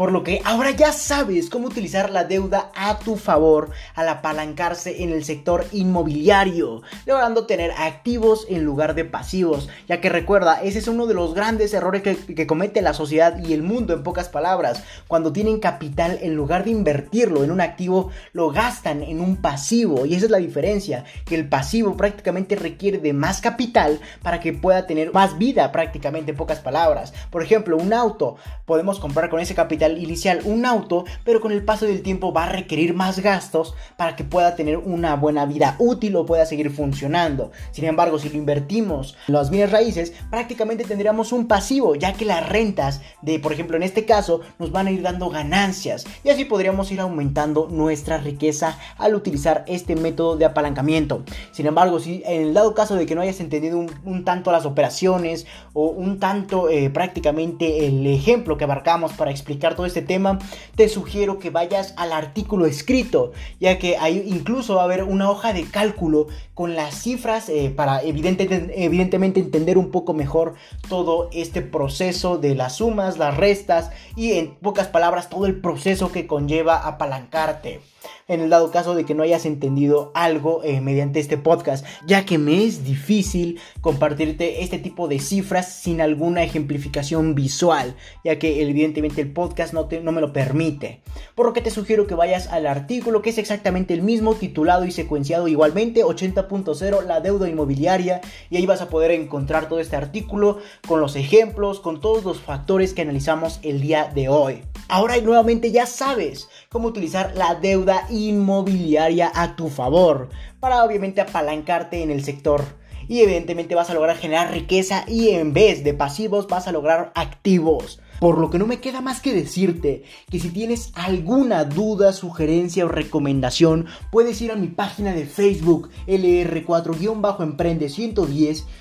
Por 0.00 0.12
lo 0.12 0.24
que 0.24 0.40
ahora 0.46 0.70
ya 0.70 0.94
sabes 0.94 1.50
cómo 1.50 1.66
utilizar 1.66 2.08
la 2.08 2.24
deuda 2.24 2.72
a 2.74 2.98
tu 3.00 3.16
favor 3.16 3.68
al 3.94 4.08
apalancarse 4.08 5.02
en 5.02 5.10
el 5.10 5.26
sector 5.26 5.66
inmobiliario, 5.72 6.80
logrando 7.04 7.44
tener 7.44 7.72
activos 7.72 8.46
en 8.48 8.64
lugar 8.64 8.94
de 8.94 9.04
pasivos, 9.04 9.68
ya 9.90 10.00
que 10.00 10.08
recuerda, 10.08 10.62
ese 10.62 10.78
es 10.78 10.88
uno 10.88 11.06
de 11.06 11.12
los 11.12 11.34
grandes 11.34 11.74
errores 11.74 12.00
que, 12.00 12.46
comete 12.46 12.80
la 12.80 12.94
sociedad 12.94 13.44
y 13.44 13.52
el 13.52 13.62
mundo 13.62 13.92
en 13.92 14.02
pocas 14.02 14.30
palabras. 14.30 14.84
Cuando 15.06 15.34
tienen 15.34 15.60
capital, 15.60 16.18
en 16.22 16.34
lugar 16.34 16.64
de 16.64 16.70
invertirlo 16.70 17.44
en 17.44 17.50
un 17.50 17.60
activo, 17.60 18.08
lo 18.32 18.50
gastan 18.52 19.02
en 19.02 19.20
un 19.20 19.36
pasivo. 19.36 20.06
Y 20.06 20.14
esa 20.14 20.24
es 20.24 20.30
la 20.30 20.38
diferencia, 20.38 21.04
que 21.26 21.34
el 21.34 21.46
pasivo 21.46 21.98
prácticamente 21.98 22.56
requiere 22.56 22.96
de 22.96 23.12
más 23.12 23.42
capital 23.42 24.00
para 24.22 24.40
que 24.40 24.54
pueda 24.54 24.86
tener 24.86 25.12
más 25.12 25.36
vida 25.36 25.70
prácticamente 25.72 26.30
en 26.30 26.38
pocas 26.38 26.60
palabras. 26.60 27.12
Por 27.28 27.42
ejemplo, 27.42 27.76
un 27.76 27.92
auto, 27.92 28.36
podemos 28.64 28.98
comprar 28.98 29.28
con 29.28 29.40
ese 29.40 29.54
capital 29.54 29.89
inicial 29.98 30.40
un 30.44 30.66
auto, 30.66 31.04
pero 31.24 31.40
con 31.40 31.52
el 31.52 31.64
paso 31.64 31.86
del 31.86 32.02
tiempo 32.02 32.32
va 32.32 32.44
a 32.44 32.48
requerir 32.48 32.94
más 32.94 33.20
gastos 33.20 33.74
para 33.96 34.16
que 34.16 34.24
pueda 34.24 34.56
tener 34.56 34.78
una 34.78 35.16
buena 35.16 35.46
vida 35.46 35.76
útil 35.78 36.16
o 36.16 36.26
pueda 36.26 36.46
seguir 36.46 36.70
funcionando. 36.70 37.52
Sin 37.72 37.84
embargo, 37.84 38.18
si 38.18 38.28
lo 38.28 38.36
invertimos 38.36 39.16
en 39.28 39.34
las 39.34 39.50
bienes 39.50 39.70
raíces, 39.70 40.12
prácticamente 40.30 40.84
tendríamos 40.84 41.32
un 41.32 41.48
pasivo, 41.48 41.94
ya 41.94 42.12
que 42.12 42.24
las 42.24 42.48
rentas 42.48 43.00
de, 43.22 43.38
por 43.38 43.52
ejemplo, 43.52 43.76
en 43.76 43.82
este 43.82 44.04
caso, 44.04 44.40
nos 44.58 44.72
van 44.72 44.86
a 44.86 44.90
ir 44.90 45.02
dando 45.02 45.30
ganancias 45.30 46.06
y 46.24 46.30
así 46.30 46.44
podríamos 46.44 46.90
ir 46.92 47.00
aumentando 47.00 47.68
nuestra 47.70 48.18
riqueza 48.18 48.78
al 48.98 49.14
utilizar 49.14 49.64
este 49.66 49.96
método 49.96 50.36
de 50.36 50.44
apalancamiento. 50.44 51.22
Sin 51.52 51.66
embargo, 51.66 52.00
si 52.00 52.22
en 52.26 52.42
el 52.42 52.54
dado 52.54 52.74
caso 52.74 52.96
de 52.96 53.06
que 53.06 53.14
no 53.14 53.20
hayas 53.20 53.40
entendido 53.40 53.78
un, 53.78 54.24
tanto 54.24 54.52
las 54.52 54.66
operaciones 54.66 55.46
o 55.72 55.86
un 55.86 56.18
tanto 56.18 56.68
eh, 56.68 56.90
prácticamente 56.90 57.86
el 57.86 58.06
ejemplo 58.06 58.56
que 58.56 58.64
abarcamos 58.64 59.12
para 59.12 59.30
explicar 59.30 59.69
todo 59.74 59.86
este 59.86 60.02
tema, 60.02 60.38
te 60.74 60.88
sugiero 60.88 61.38
que 61.38 61.50
vayas 61.50 61.94
al 61.96 62.12
artículo 62.12 62.66
escrito, 62.66 63.32
ya 63.60 63.78
que 63.78 63.96
ahí 63.96 64.24
incluso 64.26 64.76
va 64.76 64.82
a 64.82 64.84
haber 64.84 65.04
una 65.04 65.30
hoja 65.30 65.52
de 65.52 65.64
cálculo 65.64 66.28
con 66.54 66.74
las 66.74 66.94
cifras 67.02 67.48
eh, 67.48 67.72
para 67.74 68.02
evidentemente 68.02 69.40
entender 69.40 69.78
un 69.78 69.90
poco 69.90 70.12
mejor 70.12 70.54
todo 70.88 71.28
este 71.32 71.62
proceso 71.62 72.38
de 72.38 72.54
las 72.54 72.76
sumas, 72.76 73.18
las 73.18 73.36
restas 73.36 73.90
y 74.16 74.32
en 74.32 74.54
pocas 74.56 74.88
palabras 74.88 75.30
todo 75.30 75.46
el 75.46 75.60
proceso 75.60 76.12
que 76.12 76.26
conlleva 76.26 76.86
apalancarte 76.86 77.80
en 78.28 78.40
el 78.40 78.50
dado 78.50 78.70
caso 78.70 78.94
de 78.94 79.04
que 79.04 79.14
no 79.14 79.22
hayas 79.22 79.44
entendido 79.44 80.12
algo 80.14 80.62
eh, 80.62 80.80
mediante 80.80 81.20
este 81.20 81.36
podcast, 81.36 81.84
ya 82.06 82.24
que 82.24 82.38
me 82.38 82.64
es 82.64 82.84
difícil 82.84 83.60
compartirte 83.80 84.62
este 84.62 84.78
tipo 84.78 85.08
de 85.08 85.18
cifras 85.18 85.72
sin 85.72 86.00
alguna 86.00 86.42
ejemplificación 86.42 87.34
visual, 87.34 87.96
ya 88.24 88.38
que 88.38 88.62
evidentemente 88.62 89.20
el 89.20 89.32
podcast 89.32 89.74
no, 89.74 89.86
te, 89.86 90.00
no 90.00 90.12
me 90.12 90.20
lo 90.20 90.32
permite. 90.32 91.02
Por 91.34 91.46
lo 91.46 91.52
que 91.52 91.60
te 91.60 91.70
sugiero 91.70 92.06
que 92.06 92.14
vayas 92.14 92.46
al 92.48 92.66
artículo 92.66 93.22
que 93.22 93.30
es 93.30 93.38
exactamente 93.38 93.94
el 93.94 94.02
mismo, 94.02 94.34
titulado 94.34 94.84
y 94.84 94.92
secuenciado 94.92 95.48
igualmente 95.48 96.04
80.0 96.04 97.04
la 97.04 97.20
deuda 97.20 97.48
inmobiliaria, 97.48 98.20
y 98.48 98.56
ahí 98.56 98.66
vas 98.66 98.80
a 98.80 98.88
poder 98.88 99.10
encontrar 99.10 99.68
todo 99.68 99.80
este 99.80 99.96
artículo 99.96 100.58
con 100.86 101.00
los 101.00 101.16
ejemplos, 101.16 101.80
con 101.80 102.00
todos 102.00 102.24
los 102.24 102.40
factores 102.40 102.94
que 102.94 103.02
analizamos 103.02 103.58
el 103.62 103.80
día 103.80 104.10
de 104.14 104.28
hoy. 104.28 104.62
Ahora 104.88 105.16
nuevamente 105.18 105.70
ya 105.70 105.86
sabes 105.86 106.48
cómo 106.68 106.88
utilizar 106.88 107.32
la 107.36 107.54
deuda 107.54 107.89
inmobiliaria 108.10 109.30
a 109.34 109.56
tu 109.56 109.68
favor 109.68 110.28
para 110.60 110.84
obviamente 110.84 111.20
apalancarte 111.20 112.02
en 112.02 112.10
el 112.10 112.24
sector 112.24 112.64
y 113.10 113.22
evidentemente 113.22 113.74
vas 113.74 113.90
a 113.90 113.94
lograr 113.94 114.16
generar 114.16 114.52
riqueza 114.52 115.04
y 115.08 115.30
en 115.30 115.52
vez 115.52 115.82
de 115.82 115.94
pasivos 115.94 116.46
vas 116.46 116.68
a 116.68 116.72
lograr 116.72 117.10
activos. 117.16 118.00
Por 118.20 118.38
lo 118.38 118.50
que 118.50 118.58
no 118.58 118.66
me 118.66 118.80
queda 118.80 119.00
más 119.00 119.20
que 119.20 119.34
decirte 119.34 120.04
que 120.30 120.38
si 120.38 120.50
tienes 120.50 120.92
alguna 120.94 121.64
duda, 121.64 122.12
sugerencia 122.12 122.84
o 122.84 122.88
recomendación, 122.88 123.86
puedes 124.12 124.40
ir 124.42 124.52
a 124.52 124.56
mi 124.56 124.68
página 124.68 125.12
de 125.12 125.24
Facebook 125.24 125.88
LR4-Emprende 126.06 127.88
110 127.88 128.66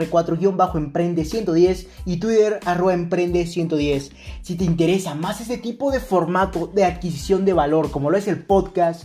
lr4-emprende110 0.00 1.86
y 2.06 2.16
Twitter 2.18 2.60
arroba 2.64 2.94
emprende110. 2.94 4.10
Si 4.42 4.54
te 4.56 4.64
interesa 4.64 5.14
más 5.14 5.40
este 5.40 5.58
tipo 5.58 5.90
de 5.90 6.00
formato 6.00 6.66
de 6.66 6.84
adquisición 6.84 7.44
de 7.44 7.52
valor 7.52 7.90
como 7.90 8.10
lo 8.10 8.16
es 8.16 8.28
el 8.28 8.42
podcast, 8.42 9.04